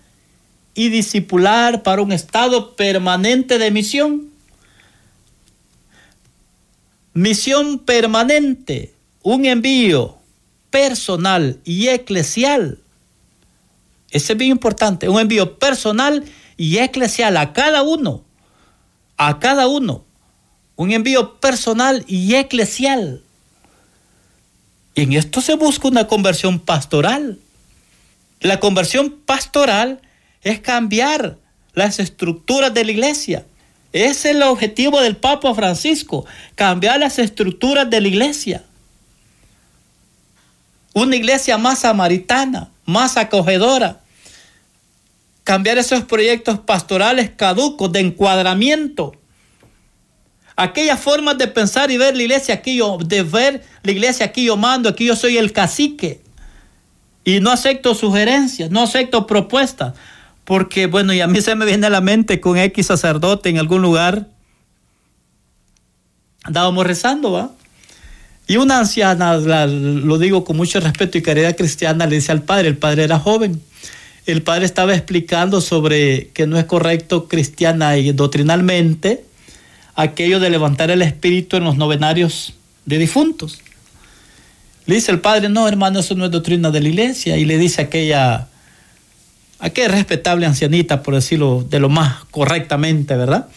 y 0.75 0.91
discipular 0.91 1.83
para 1.83 2.03
un 2.03 2.13
estado 2.13 2.77
permanente 2.77 3.59
de 3.59 3.71
misión. 3.71 4.29
Misión 7.15 7.81
permanente, 7.81 8.95
un 9.23 9.47
envío 9.47 10.19
personal 10.71 11.59
y 11.65 11.89
eclesial. 11.89 12.79
Ese 14.11 14.33
es 14.35 14.39
bien 14.39 14.53
importante, 14.53 15.09
un 15.09 15.19
envío 15.19 15.59
personal 15.59 16.25
y 16.57 16.79
eclesial 16.79 17.37
a 17.37 17.53
cada 17.53 17.83
uno, 17.83 18.25
a 19.19 19.39
cada 19.39 19.67
uno. 19.67 20.05
Un 20.77 20.93
envío 20.93 21.39
personal 21.41 22.05
y 22.07 22.35
eclesial. 22.35 23.23
Y 24.95 25.03
en 25.03 25.13
esto 25.13 25.41
se 25.41 25.55
busca 25.55 25.89
una 25.89 26.07
conversión 26.07 26.59
pastoral. 26.61 27.39
La 28.41 28.61
conversión 28.61 29.11
pastoral 29.27 30.01
es 30.43 30.61
cambiar 30.61 31.37
las 31.75 31.99
estructuras 31.99 32.73
de 32.73 32.85
la 32.85 32.93
iglesia. 32.93 33.45
Ese 33.93 34.31
es 34.31 34.37
el 34.37 34.43
objetivo 34.43 35.01
del 35.01 35.17
Papa 35.17 35.55
Francisco, 35.55 36.25
cambiar 36.55 37.01
las 37.01 37.19
estructuras 37.19 37.89
de 37.91 38.01
la 38.01 38.09
iglesia. 38.09 38.65
Una 40.95 41.17
iglesia 41.17 41.59
más 41.59 41.81
samaritana, 41.81 42.71
más 42.85 43.17
acogedora. 43.17 44.01
Cambiar 45.49 45.79
esos 45.79 46.05
proyectos 46.05 46.59
pastorales 46.59 47.31
caducos 47.35 47.91
de 47.91 48.01
encuadramiento 48.01 49.15
aquellas 50.59 51.01
formas 51.01 51.39
de 51.39 51.47
pensar 51.47 51.91
y 51.91 51.97
ver 51.97 52.17
la 52.17 52.23
iglesia 52.23 52.55
aquí, 52.55 52.77
yo, 52.77 52.99
de 52.99 53.23
ver 53.23 53.65
la 53.85 53.93
iglesia 53.93 54.27
aquí 54.27 54.45
yo 54.45 54.57
mando, 54.57 54.89
aquí 54.89 55.07
yo 55.07 55.15
soy 55.15 55.39
el 55.39 55.53
cacique. 55.53 56.21
Y 57.25 57.41
no 57.41 57.51
acepto 57.51 57.95
sugerencias, 57.95 58.71
no 58.71 58.83
acepto 58.83 59.27
propuestas. 59.27 59.95
Porque, 60.45 60.87
bueno, 60.87 61.15
y 61.15 61.21
a 61.21 61.29
mí 61.29 61.41
se 61.41 61.55
me 61.55 61.65
viene 61.65 61.87
a 61.87 61.91
la 61.91 62.01
mente 62.01 62.41
con 62.41 62.59
X 62.59 62.87
sacerdote 62.87 63.49
en 63.51 63.59
algún 63.59 63.83
lugar. 63.83 64.27
Andábamos 66.43 66.87
rezando, 66.87 67.31
¿va? 67.31 67.53
Y 68.49 68.57
una 68.57 68.81
anciana, 68.81 69.37
lo 69.37 70.19
digo 70.19 70.45
con 70.45 70.57
mucho 70.57 70.81
respeto 70.81 71.19
y 71.19 71.23
caridad 71.23 71.57
cristiana, 71.57 72.07
le 72.07 72.17
dice 72.17 72.33
al 72.33 72.43
padre, 72.43 72.67
el 72.67 72.79
padre 72.79 73.05
era 73.05 73.21
joven. 73.21 73.63
El 74.29 74.43
padre 74.43 74.67
estaba 74.67 74.95
explicando 74.95 75.63
sobre 75.63 76.29
que 76.35 76.47
no 76.47 76.59
es 76.59 76.67
correcto 76.67 77.29
cristiana 77.29 77.97
y 77.97 78.13
doctrinalmente 78.13 79.25
aquello 79.95 80.39
de 80.39 80.51
levantar 80.51 80.91
el 80.91 81.01
espíritu 81.01 81.57
en 81.57 81.65
los 81.65 81.79
novenarios 81.79 82.53
de 82.85 82.99
difuntos. 82.99 83.63
Le 84.85 84.97
dice 84.97 85.13
el 85.13 85.21
padre, 85.21 85.49
no, 85.49 85.67
hermano, 85.67 86.01
eso 86.01 86.15
no 86.15 86.27
es 86.27 86.31
doctrina 86.31 86.71
de 86.71 86.83
la 86.83 86.89
iglesia. 86.89 87.39
Y 87.39 87.47
le 87.47 87.57
dice 87.57 87.81
aquella, 87.81 88.49
aquella 89.61 89.89
respetable 89.89 90.45
ancianita, 90.45 91.03
por 91.03 91.15
decirlo 91.15 91.67
de 91.67 91.81
lo 91.81 91.89
más 91.89 92.27
correctamente, 92.31 93.17
¿verdad? 93.17 93.49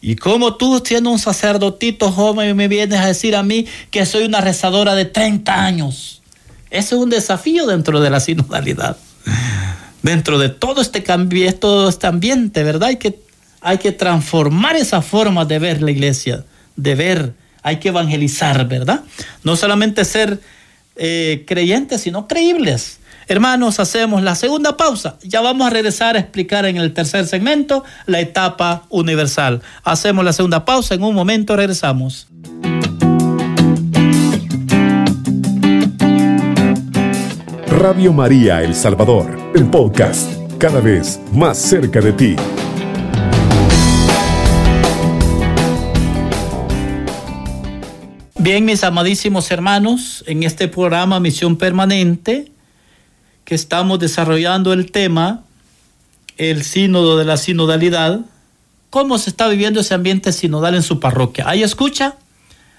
Y 0.00 0.14
como 0.14 0.54
tú, 0.54 0.80
siendo 0.84 1.10
un 1.10 1.18
sacerdotito 1.18 2.12
joven, 2.12 2.54
me 2.54 2.68
vienes 2.68 3.00
a 3.00 3.06
decir 3.06 3.34
a 3.34 3.42
mí 3.42 3.66
que 3.90 4.06
soy 4.06 4.22
una 4.22 4.40
rezadora 4.40 4.94
de 4.94 5.06
30 5.06 5.64
años. 5.64 6.22
Ese 6.70 6.94
es 6.94 7.00
un 7.00 7.10
desafío 7.10 7.66
dentro 7.66 8.00
de 8.00 8.10
la 8.10 8.20
sinodalidad. 8.20 8.98
Dentro 10.06 10.38
de 10.38 10.50
todo 10.50 10.82
este 10.82 11.02
cambio, 11.02 11.52
todo 11.56 11.88
este 11.88 12.06
ambiente, 12.06 12.62
¿verdad? 12.62 12.90
Hay 12.90 12.96
que, 12.96 13.18
hay 13.60 13.78
que 13.78 13.90
transformar 13.90 14.76
esa 14.76 15.02
forma 15.02 15.44
de 15.44 15.58
ver 15.58 15.82
la 15.82 15.90
iglesia, 15.90 16.44
de 16.76 16.94
ver, 16.94 17.32
hay 17.64 17.80
que 17.80 17.88
evangelizar, 17.88 18.68
¿verdad? 18.68 19.00
No 19.42 19.56
solamente 19.56 20.04
ser 20.04 20.38
eh, 20.94 21.44
creyentes, 21.44 22.02
sino 22.02 22.28
creíbles. 22.28 23.00
Hermanos, 23.26 23.80
hacemos 23.80 24.22
la 24.22 24.36
segunda 24.36 24.76
pausa. 24.76 25.18
Ya 25.24 25.40
vamos 25.40 25.66
a 25.66 25.70
regresar 25.70 26.14
a 26.14 26.20
explicar 26.20 26.66
en 26.66 26.76
el 26.76 26.94
tercer 26.94 27.26
segmento 27.26 27.82
la 28.06 28.20
etapa 28.20 28.84
universal. 28.90 29.60
Hacemos 29.82 30.24
la 30.24 30.32
segunda 30.32 30.64
pausa. 30.64 30.94
En 30.94 31.02
un 31.02 31.16
momento 31.16 31.56
regresamos. 31.56 32.28
Radio 37.78 38.10
María 38.10 38.62
El 38.62 38.74
Salvador, 38.74 39.52
el 39.54 39.68
podcast, 39.68 40.32
cada 40.56 40.80
vez 40.80 41.20
más 41.34 41.58
cerca 41.58 42.00
de 42.00 42.14
ti. 42.14 42.34
Bien, 48.38 48.64
mis 48.64 48.82
amadísimos 48.82 49.50
hermanos, 49.50 50.24
en 50.26 50.42
este 50.42 50.68
programa 50.68 51.20
Misión 51.20 51.58
Permanente, 51.58 52.50
que 53.44 53.54
estamos 53.54 53.98
desarrollando 53.98 54.72
el 54.72 54.90
tema, 54.90 55.42
el 56.38 56.64
sínodo 56.64 57.18
de 57.18 57.26
la 57.26 57.36
sinodalidad, 57.36 58.20
cómo 58.88 59.18
se 59.18 59.28
está 59.28 59.48
viviendo 59.48 59.80
ese 59.80 59.92
ambiente 59.92 60.32
sinodal 60.32 60.76
en 60.76 60.82
su 60.82 60.98
parroquia. 60.98 61.46
¿Hay 61.46 61.62
escucha? 61.62 62.16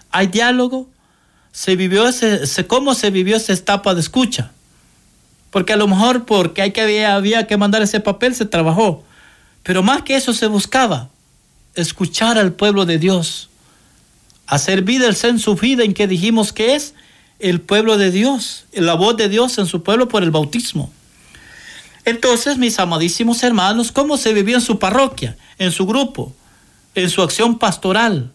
¿Hay 0.09 0.25
diálogo? 0.25 0.89
¿Se 1.51 1.75
vivió 1.75 2.07
ese, 2.07 2.65
¿Cómo 2.65 2.95
se 2.95 3.11
vivió 3.11 3.37
esa 3.37 3.53
etapa 3.53 3.93
de 3.93 4.01
escucha? 4.01 4.53
Porque 5.49 5.73
a 5.73 5.77
lo 5.77 5.87
mejor 5.87 6.25
porque 6.25 6.61
había, 6.61 7.15
había 7.15 7.47
que 7.47 7.57
mandar 7.57 7.81
ese 7.81 7.99
papel 7.99 8.35
se 8.35 8.45
trabajó. 8.45 9.03
Pero 9.63 9.83
más 9.83 10.03
que 10.03 10.15
eso 10.15 10.33
se 10.33 10.47
buscaba, 10.47 11.09
escuchar 11.75 12.37
al 12.37 12.53
pueblo 12.53 12.85
de 12.85 12.97
Dios 12.97 13.49
hacer 14.47 14.81
vida 14.81 15.07
el 15.07 15.39
su 15.39 15.55
vida 15.55 15.83
en 15.83 15.93
que 15.93 16.07
dijimos 16.07 16.53
que 16.53 16.75
es 16.75 16.95
el 17.39 17.61
pueblo 17.61 17.97
de 17.97 18.09
Dios, 18.09 18.65
la 18.71 18.95
voz 18.95 19.15
de 19.17 19.29
Dios 19.29 19.57
en 19.59 19.67
su 19.67 19.83
pueblo 19.83 20.07
por 20.07 20.23
el 20.23 20.31
bautismo. 20.31 20.91
Entonces, 22.05 22.57
mis 22.57 22.79
amadísimos 22.79 23.43
hermanos, 23.43 23.91
¿cómo 23.91 24.17
se 24.17 24.33
vivió 24.33 24.55
en 24.55 24.61
su 24.61 24.79
parroquia, 24.79 25.37
en 25.59 25.71
su 25.71 25.85
grupo, 25.85 26.33
en 26.95 27.09
su 27.09 27.21
acción 27.21 27.59
pastoral, 27.59 28.31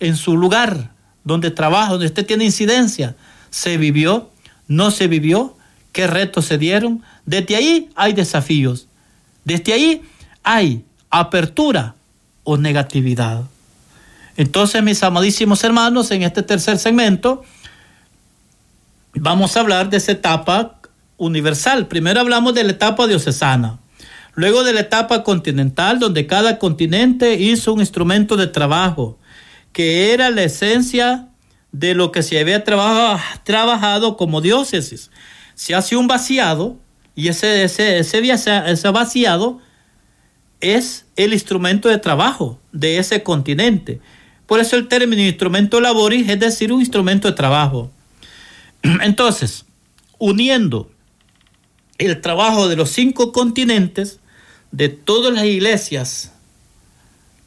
en 0.00 0.16
su 0.16 0.36
lugar 0.36 0.90
donde 1.22 1.50
trabaja, 1.50 1.92
donde 1.92 2.06
usted 2.06 2.26
tiene 2.26 2.44
incidencia? 2.44 3.14
¿Se 3.50 3.76
vivió? 3.76 4.30
¿No 4.66 4.90
se 4.90 5.06
vivió? 5.06 5.56
¿Qué 5.92 6.06
retos 6.06 6.46
se 6.46 6.58
dieron? 6.58 7.02
Desde 7.26 7.56
ahí 7.56 7.90
hay 7.94 8.14
desafíos. 8.14 8.88
Desde 9.44 9.72
ahí 9.72 10.02
hay 10.42 10.84
apertura 11.10 11.94
o 12.44 12.56
negatividad. 12.56 13.44
Entonces, 14.36 14.82
mis 14.82 15.02
amadísimos 15.02 15.62
hermanos, 15.62 16.10
en 16.10 16.22
este 16.22 16.42
tercer 16.42 16.78
segmento 16.78 17.44
vamos 19.14 19.56
a 19.56 19.60
hablar 19.60 19.90
de 19.90 19.98
esa 19.98 20.12
etapa 20.12 20.80
universal. 21.18 21.86
Primero 21.86 22.20
hablamos 22.20 22.54
de 22.54 22.64
la 22.64 22.72
etapa 22.72 23.06
diocesana, 23.06 23.78
luego 24.34 24.64
de 24.64 24.72
la 24.72 24.80
etapa 24.80 25.22
continental, 25.22 25.98
donde 25.98 26.26
cada 26.26 26.58
continente 26.58 27.34
hizo 27.34 27.74
un 27.74 27.80
instrumento 27.80 28.36
de 28.36 28.46
trabajo, 28.46 29.18
que 29.72 30.12
era 30.12 30.30
la 30.30 30.44
esencia 30.44 31.28
de 31.72 31.94
lo 31.94 32.12
que 32.12 32.22
se 32.22 32.38
había 32.38 32.64
trabajado 32.64 34.16
como 34.16 34.40
diócesis. 34.40 35.10
Se 35.54 35.74
hace 35.74 35.96
un 35.96 36.06
vaciado 36.06 36.76
y 37.14 37.28
ese, 37.28 37.64
ese, 37.64 37.98
ese 37.98 38.88
vaciado 38.90 39.60
es 40.60 41.06
el 41.16 41.32
instrumento 41.32 41.88
de 41.88 41.98
trabajo 41.98 42.58
de 42.72 42.98
ese 42.98 43.22
continente. 43.22 44.00
Por 44.46 44.60
eso 44.60 44.76
el 44.76 44.88
término 44.88 45.22
instrumento 45.22 45.80
laboris 45.80 46.28
es 46.28 46.38
decir, 46.38 46.72
un 46.72 46.80
instrumento 46.80 47.28
de 47.28 47.34
trabajo. 47.34 47.90
Entonces, 48.82 49.64
uniendo 50.18 50.90
el 51.98 52.20
trabajo 52.20 52.68
de 52.68 52.76
los 52.76 52.90
cinco 52.90 53.32
continentes, 53.32 54.18
de 54.72 54.88
todas 54.88 55.32
las 55.32 55.44
iglesias 55.44 56.32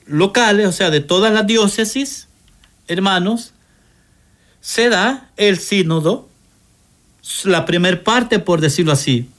locales, 0.05 0.67
o 0.67 0.71
sea, 0.71 0.91
de 0.91 1.01
todas 1.01 1.33
las 1.33 1.47
diócesis, 1.47 2.27
hermanos, 2.87 3.53
se 4.61 4.89
da 4.89 5.29
el 5.35 5.57
sínodo, 5.57 6.29
la 7.43 7.65
primera 7.65 8.03
parte, 8.03 8.39
por 8.39 8.61
decirlo 8.61 8.91
así. 8.91 9.29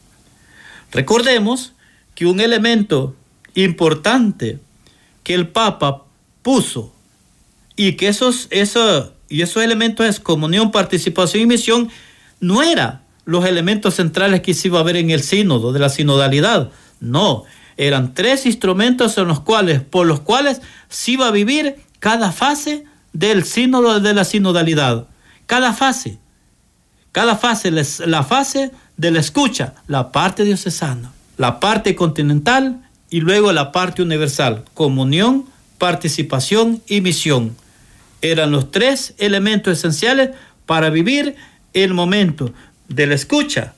Recordemos 0.93 1.73
que 2.15 2.27
un 2.27 2.41
elemento 2.41 3.15
importante 3.55 4.59
que 5.23 5.35
el 5.35 5.49
Papa 5.49 6.05
puso 6.43 6.93
y 7.77 7.93
que 7.93 8.09
esos, 8.09 8.49
eso, 8.51 9.13
y 9.29 9.43
esos 9.43 9.63
elementos 9.63 10.07
es 10.07 10.21
comunión, 10.21 10.71
participación 10.71 11.43
y 11.43 11.47
misión 11.47 11.91
no 12.41 12.63
eran 12.63 13.03
los 13.25 13.45
elementos 13.45 13.95
centrales 13.95 14.41
que 14.41 14.55
se 14.55 14.69
iba 14.69 14.81
a 14.81 14.85
ver 14.85 14.97
en 14.97 15.11
el 15.11 15.23
sínodo, 15.23 15.73
de 15.73 15.81
la 15.81 15.89
sinodalidad. 15.89 16.71
No, 17.01 17.45
eran 17.77 18.15
tres 18.15 18.47
instrumentos 18.47 19.19
en 19.19 19.29
los 19.29 19.41
cuales, 19.41 19.83
por 19.83 20.07
los 20.07 20.21
cuales 20.21 20.63
se 20.89 21.13
iba 21.13 21.27
a 21.27 21.33
vivir 21.33 21.77
cada 21.99 22.33
fase 22.33 22.85
del 23.13 23.45
sínodo 23.45 24.01
de 24.01 24.15
la 24.15 24.25
sinodalidad. 24.25 25.09
Cada 25.47 25.73
fase. 25.73 26.19
Cada 27.17 27.37
fase, 27.37 27.71
la 27.71 28.25
fase 28.25 28.73
de 28.99 29.11
la 29.11 29.21
escucha, 29.21 29.73
la 29.87 30.13
parte 30.13 30.45
diocesana, 30.45 31.13
la 31.39 31.61
parte 31.61 31.95
continental 31.95 32.83
y 33.09 33.21
luego 33.21 33.53
la 33.53 33.73
parte 33.73 34.03
universal, 34.03 34.67
comunión, 34.75 35.47
participación 35.79 36.83
y 36.87 37.01
misión 37.01 37.57
eran 38.21 38.51
los 38.51 38.71
tres 38.71 39.15
elementos 39.17 39.79
esenciales 39.79 40.33
para 40.67 40.91
vivir 40.91 41.37
el 41.73 41.95
momento 41.95 42.53
de 42.89 43.07
la 43.07 43.15
escucha 43.15 43.73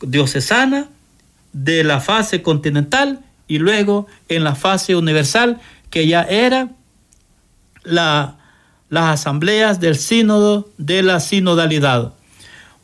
diocesana, 0.00 0.88
de 1.52 1.84
la 1.84 2.00
fase 2.00 2.42
continental 2.42 3.20
y 3.46 3.58
luego 3.58 4.08
en 4.28 4.42
la 4.42 4.56
fase 4.56 4.96
universal, 4.96 5.60
que 5.88 6.08
ya 6.08 6.22
era 6.22 6.70
la, 7.84 8.38
las 8.88 9.20
asambleas 9.20 9.78
del 9.78 9.94
sínodo 9.96 10.68
de 10.78 11.04
la 11.04 11.20
sinodalidad. 11.20 12.15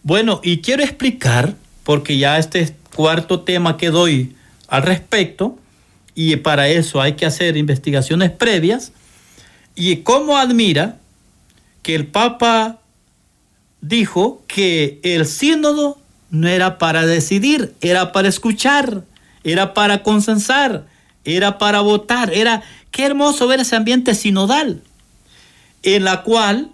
Bueno, 0.03 0.41
y 0.43 0.59
quiero 0.59 0.83
explicar, 0.83 1.55
porque 1.85 2.19
ya 2.19 2.39
este 2.39 2.75
cuarto 2.95 3.41
tema 3.41 3.77
que 3.77 3.91
doy 3.91 4.35
al 4.69 4.83
respecto, 4.83 5.59
y 6.15 6.37
para 6.37 6.69
eso 6.69 7.01
hay 7.01 7.15
que 7.15 7.27
hacer 7.27 7.57
investigaciones 7.57 8.31
previas, 8.31 8.93
y 9.75 9.97
cómo 9.99 10.37
admira 10.37 10.99
que 11.83 11.95
el 11.95 12.07
Papa 12.07 12.81
dijo 13.81 14.43
que 14.47 15.01
el 15.03 15.27
sínodo 15.27 15.99
no 16.31 16.49
era 16.49 16.79
para 16.79 17.07
decidir, 17.07 17.75
era 17.81 18.13
para 18.13 18.29
escuchar, 18.29 19.05
era 19.45 19.75
para 19.75 20.03
consensar, 20.03 20.87
era 21.25 21.59
para 21.59 21.81
votar, 21.81 22.33
era 22.33 22.63
qué 22.91 23.05
hermoso 23.05 23.47
ver 23.47 23.61
ese 23.61 23.77
ambiente 23.77 24.15
sinodal, 24.15 24.83
en 25.83 26.05
la 26.05 26.23
cual 26.23 26.71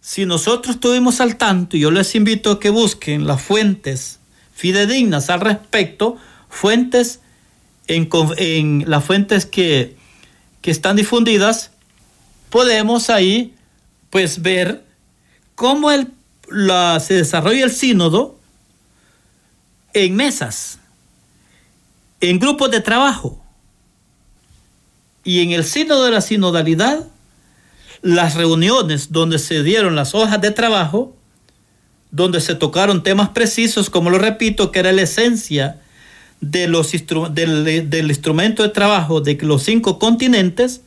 si 0.00 0.26
nosotros 0.26 0.76
estuvimos 0.76 1.20
al 1.20 1.36
tanto, 1.36 1.76
yo 1.76 1.90
les 1.90 2.14
invito 2.14 2.52
a 2.52 2.60
que 2.60 2.70
busquen 2.70 3.26
las 3.26 3.42
fuentes 3.42 4.18
fidedignas 4.54 5.30
al 5.30 5.40
respecto, 5.40 6.16
fuentes 6.48 7.20
en, 7.86 8.84
las 8.86 9.04
fuentes 9.04 9.46
que, 9.46 9.96
que 10.62 10.70
están 10.70 10.96
difundidas 10.96 11.72
podemos 12.50 13.08
ahí 13.10 13.54
pues 14.10 14.42
ver 14.42 14.84
cómo 15.54 15.90
el, 15.90 16.12
se 17.00 17.14
desarrolla 17.14 17.64
el 17.64 17.70
sínodo 17.70 18.38
en 19.94 20.16
mesas, 20.16 20.78
en 22.20 22.38
grupos 22.38 22.70
de 22.70 22.80
trabajo. 22.80 23.42
Y 25.22 25.42
en 25.42 25.52
el 25.52 25.64
sínodo 25.64 26.04
de 26.04 26.10
la 26.10 26.20
sinodalidad, 26.20 27.06
las 28.02 28.34
reuniones 28.34 29.12
donde 29.12 29.38
se 29.38 29.62
dieron 29.62 29.96
las 29.96 30.14
hojas 30.14 30.40
de 30.40 30.50
trabajo, 30.50 31.16
donde 32.10 32.40
se 32.40 32.54
tocaron 32.54 33.02
temas 33.02 33.30
precisos, 33.30 33.90
como 33.90 34.10
lo 34.10 34.18
repito, 34.18 34.72
que 34.72 34.80
era 34.80 34.92
la 34.92 35.02
esencia 35.02 35.80
del, 36.40 36.72
del 37.90 38.08
instrumento 38.08 38.62
de 38.62 38.70
trabajo 38.70 39.20
de 39.20 39.38
los 39.42 39.62
cinco 39.62 39.98
continentes, 39.98 40.82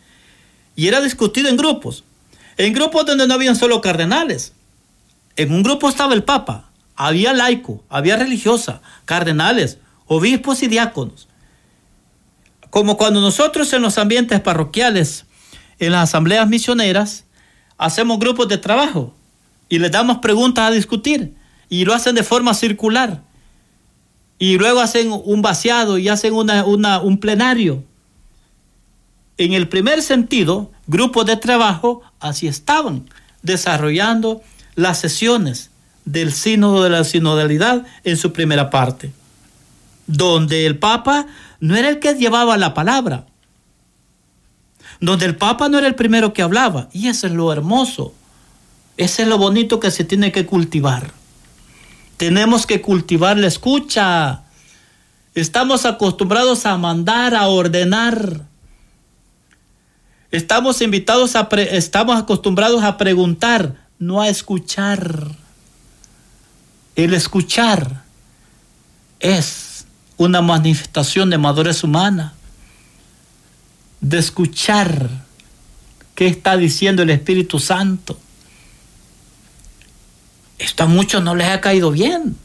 y 0.76 0.88
era 0.88 1.02
discutido 1.02 1.50
en 1.50 1.58
grupos. 1.58 2.04
En 2.58 2.74
grupos 2.74 3.06
donde 3.06 3.28
no 3.28 3.34
habían 3.34 3.56
solo 3.56 3.82
cardenales. 3.82 4.54
En 5.36 5.52
un 5.52 5.64
grupo 5.64 5.90
estaba 5.90 6.14
el 6.14 6.24
Papa, 6.24 6.70
había 6.96 7.34
laico, 7.34 7.84
había 7.90 8.18
religiosa, 8.18 8.82
cardenales, 9.06 9.80
obispos 10.08 10.62
y 10.62 10.68
diáconos. 10.68 11.28
Como 12.70 12.98
cuando 12.98 13.22
nosotros 13.22 13.72
en 13.74 13.82
los 13.82 13.98
ambientes 13.98 14.40
parroquiales, 14.42 15.26
en 15.86 15.92
las 15.92 16.10
asambleas 16.10 16.48
misioneras, 16.48 17.26
hacemos 17.78 18.20
grupos 18.20 18.48
de 18.48 18.58
trabajo 18.58 19.14
y 19.70 19.80
les 19.80 19.92
damos 19.92 20.20
preguntas 20.20 20.70
a 20.70 20.74
discutir 20.74 21.34
y 21.70 21.86
lo 21.86 21.94
hacen 21.94 22.16
de 22.16 22.24
forma 22.24 22.54
circular. 22.54 23.22
Y 24.40 24.58
luego 24.58 24.82
hacen 24.82 25.10
un 25.12 25.42
vaciado 25.42 25.98
y 25.98 26.10
hacen 26.10 26.34
una, 26.34 26.64
un 26.66 27.18
plenario. 27.18 27.84
En 29.38 29.54
el 29.54 29.68
primer 29.68 30.02
sentido, 30.02 30.72
grupos 30.88 31.26
de 31.26 31.38
trabajo 31.38 32.02
así 32.20 32.48
estaban 32.48 33.10
desarrollando 33.42 34.42
las 34.76 35.00
sesiones 35.00 35.70
del 36.06 36.34
sínodo 36.34 36.84
de 36.84 36.90
la 36.90 37.04
sinodalidad 37.04 37.86
en 38.04 38.18
su 38.18 38.34
primera 38.34 38.70
parte, 38.70 39.12
donde 40.08 40.66
el 40.66 40.78
Papa 40.78 41.28
no 41.60 41.76
era 41.76 41.90
el 41.90 42.00
que 42.00 42.14
llevaba 42.14 42.58
la 42.58 42.74
palabra, 42.74 43.26
donde 45.06 45.26
el 45.26 45.36
Papa 45.36 45.68
no 45.68 45.78
era 45.78 45.88
el 45.88 45.96
primero 45.96 46.32
que 46.32 46.42
hablaba, 46.42 46.88
y 46.94 47.10
eso 47.10 47.28
es 47.28 47.34
lo 47.34 47.52
hermoso, 47.52 48.14
ese 48.96 49.24
es 49.24 49.28
lo 49.28 49.38
bonito 49.38 49.80
que 49.82 49.92
se 49.92 50.06
tiene 50.06 50.32
que 50.32 50.46
cultivar. 50.46 51.12
Tenemos 52.16 52.66
que 52.66 52.82
cultivar 52.82 53.38
la 53.38 53.48
escucha. 53.48 54.44
Estamos 55.36 55.86
acostumbrados 55.86 56.66
a 56.66 56.78
mandar, 56.78 57.36
a 57.36 57.48
ordenar. 57.48 58.46
Estamos 60.32 60.82
invitados 60.82 61.36
a 61.36 61.50
estamos 61.52 62.18
acostumbrados 62.18 62.82
a 62.84 62.98
preguntar, 62.98 63.76
no 64.00 64.22
a 64.22 64.30
escuchar. 64.30 65.36
El 66.96 67.14
escuchar 67.14 68.04
es 69.20 69.86
una 70.16 70.42
manifestación 70.42 71.30
de 71.30 71.40
madurez 71.40 71.84
humana, 71.84 72.36
de 74.04 74.20
escuchar 74.20 75.10
qué 76.14 76.28
está 76.28 76.58
diciendo 76.58 77.04
el 77.04 77.10
Espíritu 77.10 77.58
Santo. 77.58 78.20
Esto 80.60 80.84
a 80.84 80.88
muchos 80.88 81.24
no 81.24 81.36
les 81.36 81.48
ha 81.48 81.62
caído 81.62 81.90
bien. 81.90 82.36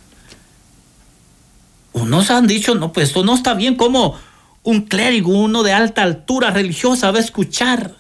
Unos 1.93 2.31
han 2.31 2.47
dicho, 2.47 2.77
no, 2.77 2.93
pues 2.93 3.09
esto 3.09 3.25
no 3.25 3.35
está 3.35 3.55
bien, 3.55 3.75
como 3.75 4.15
un 4.63 4.83
clérigo, 4.83 5.33
uno 5.33 5.65
de 5.65 5.73
alta 5.73 6.05
altura 6.05 6.51
religiosa 6.51 7.11
va 7.11 7.19
a 7.19 7.23
escuchar. 7.23 7.97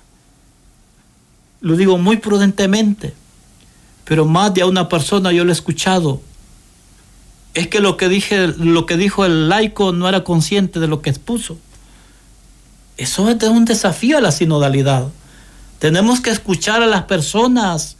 Lo 1.60 1.76
digo 1.76 1.98
muy 1.98 2.18
prudentemente, 2.18 3.12
pero 4.04 4.24
más 4.24 4.54
de 4.54 4.62
a 4.62 4.66
una 4.66 4.88
persona 4.88 5.32
yo 5.32 5.44
lo 5.44 5.50
he 5.50 5.52
escuchado 5.52 6.22
es 7.54 7.66
que 7.66 7.80
lo 7.80 7.96
que 7.96 8.08
dije, 8.08 8.46
lo 8.46 8.86
que 8.86 8.96
dijo 8.96 9.24
el 9.24 9.48
laico 9.48 9.92
no 9.92 10.08
era 10.08 10.22
consciente 10.22 10.78
de 10.78 10.86
lo 10.86 11.02
que 11.02 11.10
expuso. 11.10 11.58
Eso 12.98 13.28
es 13.30 13.42
un 13.44 13.64
desafío 13.64 14.18
a 14.18 14.20
la 14.20 14.32
sinodalidad. 14.32 15.06
Tenemos 15.78 16.20
que 16.20 16.30
escuchar 16.30 16.82
a 16.82 16.86
las 16.86 17.04
personas. 17.04 17.96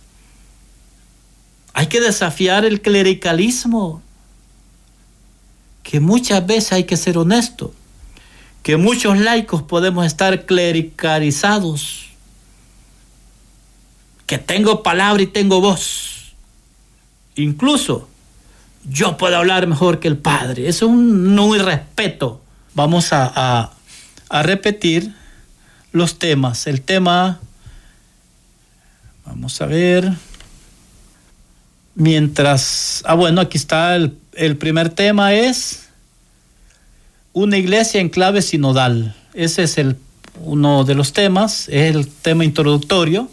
Hay 1.73 1.87
que 1.87 2.01
desafiar 2.01 2.65
el 2.65 2.83
clericalismo. 2.83 4.03
Que 5.85 6.01
muchas 6.01 6.45
veces 6.45 6.73
hay 6.73 6.85
que 6.85 6.97
ser 6.97 7.17
honesto. 7.17 7.73
Que 8.65 8.77
muchos 8.77 9.17
laicos 9.19 9.63
podemos 9.63 10.05
estar 10.05 10.45
clericalizados. 10.45 12.09
Que 14.27 14.39
tengo 14.39 14.83
palabra 14.83 15.23
y 15.23 15.29
tengo 15.29 15.61
voz. 15.61 16.35
Incluso 17.37 18.09
yo 18.91 19.17
puedo 19.17 19.37
hablar 19.37 19.69
mejor 19.69 20.01
que 20.01 20.09
el 20.09 20.19
Padre. 20.19 20.69
Eso 20.69 20.87
es 20.87 20.93
un 20.93 21.37
no 21.37 21.55
irrespeto. 21.55 22.41
Vamos 22.75 23.13
a, 23.13 23.73
repetir 24.31 25.14
los 25.93 26.18
temas. 26.18 26.66
El 26.66 26.83
tema, 26.83 27.41
vamos 29.24 29.61
a 29.61 29.66
ver, 29.66 30.12
mientras, 31.95 33.03
ah 33.07 33.14
bueno, 33.14 33.41
aquí 33.41 33.59
está 33.59 33.97
el, 33.97 34.16
el 34.35 34.57
primer 34.57 34.91
tema 34.91 35.35
es 35.35 35.89
una 37.33 37.57
iglesia 37.57 38.01
en 38.01 38.09
clave 38.09 38.43
sinodal. 38.43 39.14
Ese 39.35 39.64
es 39.64 39.79
el, 39.79 39.97
uno 40.43 40.85
de 40.85 40.95
los 40.95 41.12
temas, 41.12 41.68
es 41.68 41.95
el 41.95 42.09
tema 42.09 42.45
introductorio. 42.45 43.29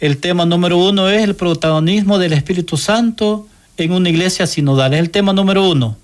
El 0.00 0.18
tema 0.18 0.44
número 0.44 0.78
uno 0.78 1.08
es 1.08 1.22
el 1.22 1.34
protagonismo 1.34 2.18
del 2.18 2.32
Espíritu 2.32 2.76
Santo 2.76 3.48
en 3.76 3.92
una 3.92 4.08
iglesia 4.08 4.46
sinodal. 4.46 4.94
Es 4.94 5.00
el 5.00 5.10
tema 5.10 5.32
número 5.32 5.68
uno. 5.68 5.96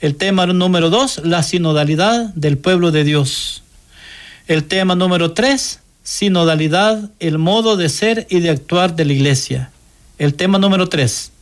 El 0.00 0.16
tema 0.16 0.44
número 0.46 0.90
dos, 0.90 1.22
la 1.24 1.42
sinodalidad 1.42 2.34
del 2.34 2.58
pueblo 2.58 2.90
de 2.90 3.02
Dios. 3.02 3.62
El 4.46 4.64
tema 4.64 4.94
número 4.94 5.32
tres, 5.32 5.80
sinodalidad, 6.02 7.10
el 7.18 7.38
modo 7.38 7.78
de 7.78 7.88
ser 7.88 8.26
y 8.28 8.40
de 8.40 8.50
actuar 8.50 8.94
de 8.94 9.06
la 9.06 9.14
iglesia. 9.14 9.70
El 10.18 10.34
tema 10.34 10.58
número 10.58 10.90
tres. 10.90 11.32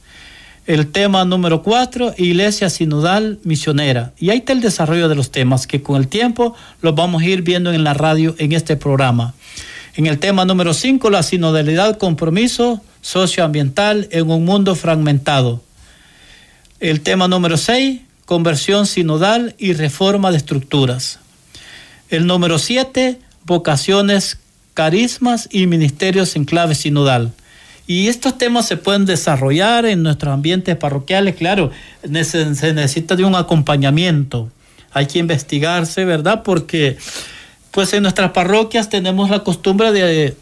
El 0.66 0.86
tema 0.92 1.24
número 1.24 1.64
cuatro, 1.64 2.14
iglesia 2.16 2.70
sinodal 2.70 3.40
misionera. 3.42 4.12
Y 4.18 4.30
ahí 4.30 4.38
está 4.38 4.52
el 4.52 4.60
desarrollo 4.60 5.08
de 5.08 5.16
los 5.16 5.32
temas 5.32 5.66
que 5.66 5.82
con 5.82 5.96
el 5.96 6.06
tiempo 6.06 6.54
los 6.80 6.94
vamos 6.94 7.22
a 7.22 7.26
ir 7.26 7.42
viendo 7.42 7.72
en 7.72 7.82
la 7.82 7.92
radio 7.92 8.36
en 8.38 8.52
este 8.52 8.76
programa. 8.76 9.34
En 9.96 10.06
el 10.06 10.20
tema 10.20 10.44
número 10.44 10.74
cinco, 10.74 11.10
la 11.10 11.24
sinodalidad, 11.24 11.98
compromiso 11.98 12.80
socioambiental 13.02 14.08
en 14.12 14.30
un 14.30 14.44
mundo 14.44 14.76
fragmentado. 14.76 15.60
El 16.80 17.00
tema 17.00 17.28
número 17.28 17.56
6, 17.56 18.00
conversión 18.24 18.86
sinodal 18.86 19.54
y 19.58 19.72
reforma 19.72 20.30
de 20.30 20.38
estructuras. 20.38 21.18
El 22.08 22.26
número 22.26 22.58
7, 22.58 23.18
vocaciones, 23.44 24.38
carismas 24.74 25.48
y 25.50 25.66
ministerios 25.66 26.36
en 26.36 26.44
clave 26.44 26.74
sinodal. 26.74 27.32
Y 27.86 28.08
estos 28.08 28.38
temas 28.38 28.66
se 28.66 28.78
pueden 28.78 29.04
desarrollar 29.04 29.84
en 29.84 30.02
nuestros 30.02 30.32
ambientes 30.32 30.74
parroquiales, 30.76 31.36
claro, 31.36 31.70
se 32.02 32.72
necesita 32.72 33.14
de 33.14 33.24
un 33.24 33.34
acompañamiento. 33.34 34.50
Hay 34.92 35.06
que 35.06 35.18
investigarse, 35.18 36.04
¿verdad? 36.04 36.42
Porque 36.42 36.96
pues 37.72 37.92
en 37.92 38.02
nuestras 38.04 38.30
parroquias 38.30 38.88
tenemos 38.88 39.28
la 39.28 39.40
costumbre 39.40 39.92
de 39.92 40.36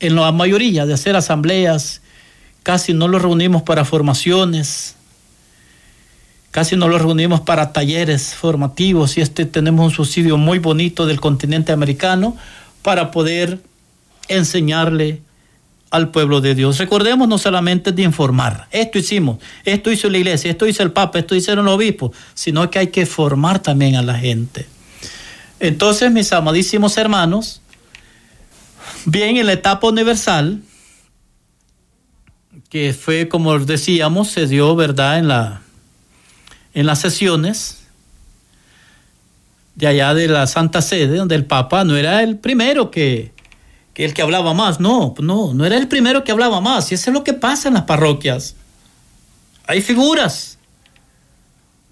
en 0.00 0.16
la 0.16 0.32
mayoría 0.32 0.84
de 0.84 0.94
hacer 0.94 1.14
asambleas, 1.14 2.00
casi 2.64 2.92
no 2.92 3.06
los 3.06 3.22
reunimos 3.22 3.62
para 3.62 3.84
formaciones, 3.84 4.96
casi 6.52 6.76
no 6.76 6.86
los 6.86 7.02
reunimos 7.02 7.40
para 7.40 7.72
talleres 7.72 8.36
formativos 8.36 9.18
y 9.18 9.22
este 9.22 9.44
tenemos 9.44 9.84
un 9.84 9.90
subsidio 9.90 10.36
muy 10.36 10.60
bonito 10.60 11.04
del 11.06 11.20
continente 11.20 11.72
americano 11.72 12.36
para 12.82 13.10
poder 13.10 13.58
enseñarle 14.28 15.20
al 15.90 16.10
pueblo 16.10 16.40
de 16.40 16.54
Dios. 16.54 16.78
Recordemos 16.78 17.26
no 17.26 17.36
solamente 17.38 17.90
de 17.90 18.02
informar, 18.02 18.68
esto 18.70 19.00
hicimos, 19.00 19.38
esto 19.64 19.90
hizo 19.90 20.08
la 20.08 20.18
iglesia, 20.18 20.52
esto 20.52 20.68
hizo 20.68 20.84
el 20.84 20.92
Papa, 20.92 21.18
esto 21.18 21.34
hicieron 21.34 21.64
los 21.64 21.74
obispos, 21.74 22.12
sino 22.34 22.70
que 22.70 22.78
hay 22.78 22.86
que 22.86 23.06
formar 23.06 23.58
también 23.58 23.96
a 23.96 24.02
la 24.02 24.14
gente. 24.14 24.68
Entonces, 25.58 26.12
mis 26.12 26.32
amadísimos 26.32 26.96
hermanos, 26.96 27.62
Bien, 29.04 29.36
en 29.36 29.46
la 29.46 29.54
etapa 29.54 29.88
universal, 29.88 30.62
que 32.68 32.92
fue 32.92 33.28
como 33.28 33.58
decíamos, 33.58 34.28
se 34.28 34.46
dio, 34.46 34.76
¿verdad?, 34.76 35.18
en, 35.18 35.28
la, 35.28 35.61
en 36.74 36.86
las 36.86 37.00
sesiones 37.00 37.82
de 39.74 39.86
allá 39.86 40.14
de 40.14 40.28
la 40.28 40.46
Santa 40.46 40.82
Sede, 40.82 41.16
donde 41.16 41.34
el 41.34 41.46
Papa 41.46 41.84
no 41.84 41.96
era 41.96 42.22
el 42.22 42.36
primero 42.38 42.90
que, 42.90 43.32
que 43.94 44.04
el 44.04 44.14
que 44.14 44.22
hablaba 44.22 44.54
más, 44.54 44.80
no, 44.80 45.14
no, 45.18 45.54
no 45.54 45.64
era 45.64 45.76
el 45.76 45.88
primero 45.88 46.24
que 46.24 46.32
hablaba 46.32 46.60
más, 46.60 46.90
y 46.92 46.94
eso 46.94 47.10
es 47.10 47.14
lo 47.14 47.24
que 47.24 47.32
pasa 47.32 47.68
en 47.68 47.74
las 47.74 47.84
parroquias. 47.84 48.54
Hay 49.66 49.80
figuras. 49.80 50.58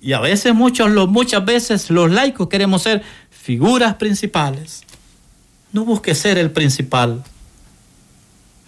Y 0.03 0.13
a 0.13 0.21
veces, 0.21 0.55
muchos, 0.55 0.91
muchas 1.09 1.45
veces 1.45 1.91
los 1.91 2.11
laicos 2.11 2.49
queremos 2.49 2.83
ser 2.83 3.03
figuras 3.31 3.95
principales. 3.97 4.83
No 5.73 5.85
busque 5.85 6.15
ser 6.15 6.39
el 6.39 6.51
principal. 6.51 7.23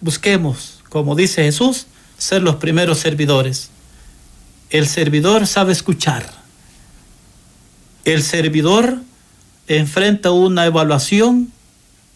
Busquemos, 0.00 0.80
como 0.88 1.14
dice 1.14 1.42
Jesús, 1.44 1.86
ser 2.18 2.42
los 2.42 2.56
primeros 2.56 2.98
servidores. 2.98 3.70
El 4.72 4.88
servidor 4.88 5.46
sabe 5.46 5.72
escuchar. 5.72 6.28
El 8.04 8.24
servidor 8.24 8.98
enfrenta 9.68 10.32
una 10.32 10.66
evaluación, 10.66 11.52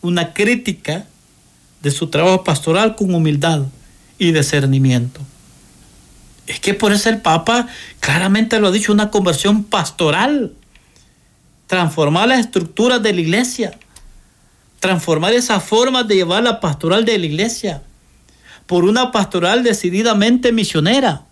una 0.00 0.32
crítica 0.32 1.06
de 1.82 1.92
su 1.92 2.08
trabajo 2.08 2.42
pastoral 2.42 2.96
con 2.96 3.14
humildad 3.14 3.62
y 4.18 4.32
discernimiento. 4.32 5.20
Es 6.48 6.58
que 6.58 6.74
por 6.74 6.92
eso 6.92 7.08
el 7.08 7.20
Papa 7.20 7.68
claramente 8.00 8.58
lo 8.58 8.68
ha 8.68 8.72
dicho, 8.72 8.92
una 8.92 9.10
conversión 9.10 9.62
pastoral, 9.62 10.52
transformar 11.68 12.26
las 12.26 12.40
estructuras 12.40 13.00
de 13.00 13.12
la 13.12 13.20
iglesia 13.20 13.78
transformar 14.80 15.32
esa 15.32 15.58
forma 15.58 16.04
de 16.04 16.14
llevar 16.14 16.42
la 16.42 16.60
pastoral 16.60 17.04
de 17.04 17.18
la 17.18 17.26
iglesia 17.26 17.82
por 18.66 18.84
una 18.84 19.10
pastoral 19.10 19.62
decididamente 19.62 20.52
misionera 20.52 21.25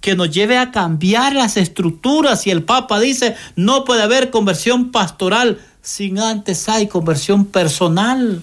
que 0.00 0.14
nos 0.14 0.30
lleve 0.30 0.58
a 0.58 0.70
cambiar 0.70 1.34
las 1.34 1.56
estructuras. 1.56 2.46
Y 2.46 2.50
el 2.50 2.62
Papa 2.62 3.00
dice, 3.00 3.36
no 3.56 3.84
puede 3.84 4.02
haber 4.02 4.30
conversión 4.30 4.90
pastoral 4.90 5.58
sin 5.82 6.18
antes 6.18 6.68
hay 6.68 6.86
conversión 6.86 7.46
personal. 7.46 8.42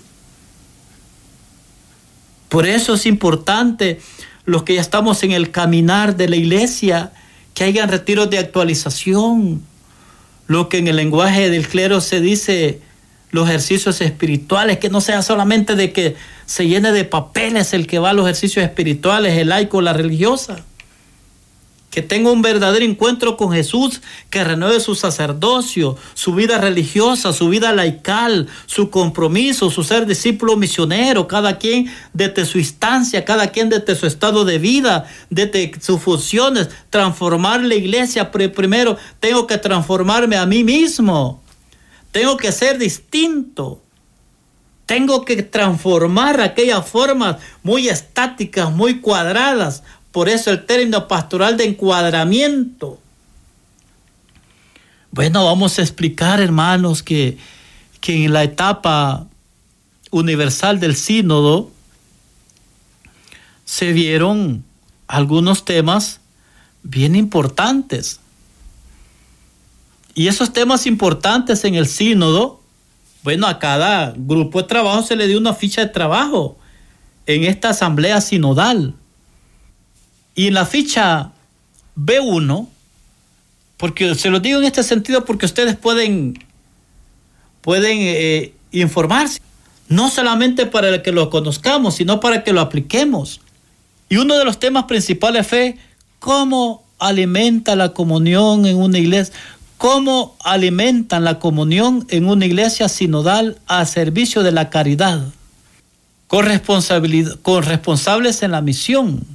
Por 2.49 2.65
eso 2.65 2.95
es 2.95 3.05
importante 3.05 3.99
los 4.45 4.63
que 4.63 4.75
ya 4.75 4.81
estamos 4.81 5.23
en 5.23 5.31
el 5.31 5.51
caminar 5.51 6.15
de 6.15 6.27
la 6.27 6.35
iglesia, 6.35 7.11
que 7.53 7.63
hayan 7.63 7.89
retiros 7.89 8.29
de 8.29 8.37
actualización, 8.37 9.61
lo 10.47 10.69
que 10.69 10.77
en 10.77 10.87
el 10.87 10.95
lenguaje 10.95 11.49
del 11.49 11.67
clero 11.67 12.01
se 12.01 12.19
dice, 12.19 12.81
los 13.31 13.47
ejercicios 13.47 14.01
espirituales, 14.01 14.77
que 14.77 14.89
no 14.89 15.01
sea 15.01 15.21
solamente 15.21 15.75
de 15.75 15.91
que 15.91 16.15
se 16.45 16.67
llene 16.67 16.91
de 16.91 17.05
papeles 17.05 17.73
el 17.73 17.87
que 17.87 17.99
va 17.99 18.11
a 18.11 18.13
los 18.13 18.25
ejercicios 18.25 18.63
espirituales, 18.63 19.37
el 19.37 19.49
laico, 19.49 19.81
la 19.81 19.93
religiosa 19.93 20.63
que 21.95 22.01
tenga 22.01 22.29
un 22.29 22.41
verdadero 22.41 22.83
encuentro 22.83 23.37
con 23.37 23.53
Jesús, 23.53 24.01
que 24.29 24.43
renueve 24.43 24.81
su 24.81 24.95
sacerdocio, 24.95 25.95
su 26.13 26.35
vida 26.35 26.57
religiosa, 26.57 27.31
su 27.31 27.47
vida 27.47 27.71
laical, 27.71 28.49
su 28.65 28.89
compromiso, 28.89 29.71
su 29.71 29.81
ser 29.81 30.05
discípulo 30.05 30.57
misionero, 30.57 31.25
cada 31.25 31.57
quien 31.57 31.89
desde 32.11 32.43
su 32.43 32.59
instancia, 32.59 33.23
cada 33.23 33.47
quien 33.47 33.69
desde 33.69 33.95
su 33.95 34.07
estado 34.07 34.43
de 34.43 34.59
vida, 34.59 35.09
desde 35.29 35.71
sus 35.79 36.01
funciones, 36.01 36.67
transformar 36.89 37.63
la 37.63 37.75
iglesia, 37.75 38.29
pero 38.29 38.51
primero 38.51 38.97
tengo 39.21 39.47
que 39.47 39.57
transformarme 39.57 40.35
a 40.35 40.45
mí 40.45 40.65
mismo, 40.65 41.41
tengo 42.11 42.35
que 42.35 42.51
ser 42.51 42.77
distinto. 42.77 43.81
Tengo 44.85 45.25
que 45.25 45.41
transformar 45.41 46.39
aquellas 46.41 46.87
formas 46.87 47.37
muy 47.63 47.89
estáticas, 47.89 48.71
muy 48.71 49.01
cuadradas, 49.01 49.81
por 50.15 50.29
eso 50.29 50.49
el 50.49 50.65
término 50.65 51.09
pastoral 51.09 51.57
de 51.57 51.65
encuadramiento. 51.65 53.01
Bueno, 55.11 55.43
vamos 55.43 55.77
a 55.77 55.81
explicar, 55.81 56.39
hermanos, 56.39 57.03
que, 57.03 57.37
que 57.99 58.23
en 58.23 58.31
la 58.31 58.43
etapa 58.43 59.27
universal 60.11 60.79
del 60.79 60.95
sínodo 60.95 61.69
se 63.65 63.91
vieron 63.91 64.63
algunos 65.07 65.65
temas 65.65 66.21
bien 66.81 67.17
importantes. 67.17 68.21
Y 70.13 70.29
esos 70.29 70.53
temas 70.53 70.85
importantes 70.85 71.65
en 71.65 71.75
el 71.75 71.87
sínodo, 71.87 72.61
bueno, 73.21 73.47
a 73.47 73.59
cada 73.59 74.13
grupo 74.15 74.61
de 74.61 74.69
trabajo 74.69 75.03
se 75.03 75.17
le 75.17 75.27
dio 75.27 75.37
una 75.37 75.53
ficha 75.53 75.81
de 75.81 75.89
trabajo 75.89 76.57
en 77.25 77.43
esta 77.43 77.71
asamblea 77.71 78.21
sinodal. 78.21 78.95
Y 80.35 80.47
en 80.47 80.53
la 80.53 80.65
ficha 80.65 81.31
B1, 81.97 82.67
porque 83.77 84.15
se 84.15 84.29
lo 84.29 84.41
digo 84.41 84.59
en 84.59 84.65
este 84.65 84.83
sentido 84.83 85.23
porque 85.23 85.45
ustedes 85.45 85.77
pueden, 85.77 86.37
pueden 87.61 87.97
eh, 88.01 88.53
informarse, 88.71 89.39
no 89.87 90.09
solamente 90.09 90.65
para 90.65 91.01
que 91.01 91.13
lo 91.13 91.29
conozcamos, 91.29 91.95
sino 91.95 92.19
para 92.19 92.43
que 92.43 92.51
lo 92.51 92.59
apliquemos. 92.59 93.39
Y 94.09 94.17
uno 94.17 94.37
de 94.37 94.43
los 94.43 94.59
temas 94.59 94.83
principales 94.85 95.47
fue 95.47 95.77
cómo 96.19 96.83
alimenta 96.99 97.75
la 97.75 97.93
comunión 97.93 98.65
en 98.65 98.75
una 98.75 98.97
iglesia, 98.97 99.33
cómo 99.77 100.35
alimentan 100.43 101.23
la 101.23 101.39
comunión 101.39 102.05
en 102.09 102.27
una 102.27 102.45
iglesia 102.45 102.89
sinodal 102.89 103.57
a 103.67 103.85
servicio 103.85 104.43
de 104.43 104.51
la 104.51 104.69
caridad, 104.69 105.25
con, 106.27 106.45
responsabilidad, 106.45 107.39
con 107.41 107.63
responsables 107.63 108.43
en 108.43 108.51
la 108.51 108.61
misión 108.61 109.34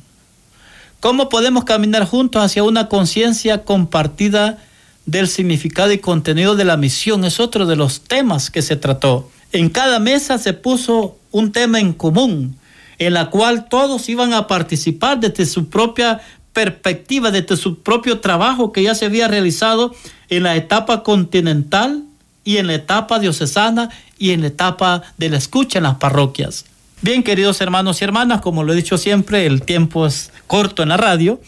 ¿Cómo 1.01 1.31
podemos 1.31 1.65
caminar 1.65 2.05
juntos 2.05 2.43
hacia 2.43 2.63
una 2.63 2.89
conciencia 2.89 3.65
compartida 3.65 4.59
del 5.07 5.29
significado 5.29 5.93
y 5.93 5.99
contenido 5.99 6.57
de 6.57 6.67
la 6.67 6.77
misión? 6.77 7.25
Es 7.25 7.41
otro 7.41 7.65
de 7.65 7.75
los 7.75 8.03
temas 8.03 8.51
que 8.51 8.61
se 8.61 8.77
trató. 8.77 9.31
En 9.51 9.71
cada 9.71 9.99
mesa 9.99 10.37
se 10.37 10.53
puso 10.53 11.17
un 11.31 11.53
tema 11.53 11.81
en 11.81 11.95
común, 11.95 12.55
en 12.99 13.15
la 13.15 13.31
cual 13.31 13.67
todos 13.71 14.11
iban 14.11 14.35
a 14.35 14.47
participar 14.47 15.19
desde 15.19 15.47
su 15.47 15.71
propia 15.71 16.21
perspectiva, 16.53 17.31
desde 17.31 17.57
su 17.57 17.79
propio 17.79 18.21
trabajo 18.21 18.71
que 18.71 18.83
ya 18.83 18.95
se 18.95 19.07
había 19.07 19.27
realizado 19.27 19.95
en 20.29 20.43
la 20.43 20.55
etapa 20.55 21.03
continental 21.03 22.05
y 22.45 22.59
en 22.59 22.67
la 22.67 22.75
etapa 22.75 23.19
diocesana 23.19 23.89
y 24.19 24.33
en 24.33 24.43
la 24.43 24.49
etapa 24.49 25.03
de 25.17 25.31
la 25.31 25.39
escucha 25.39 25.79
en 25.79 25.85
las 25.85 25.95
parroquias. 25.95 26.67
Bien, 27.03 27.23
queridos 27.23 27.63
hermanos 27.63 28.01
y 28.01 28.05
hermanas, 28.05 28.43
como 28.43 28.63
lo 28.63 28.75
he 28.75 28.77
dicho 28.77 28.99
siempre, 28.99 29.47
el 29.47 29.63
tiempo 29.63 30.07
es 30.07 30.31
corto 30.47 30.83
en 30.83 30.91
la 30.91 30.99
radio, 30.99 31.41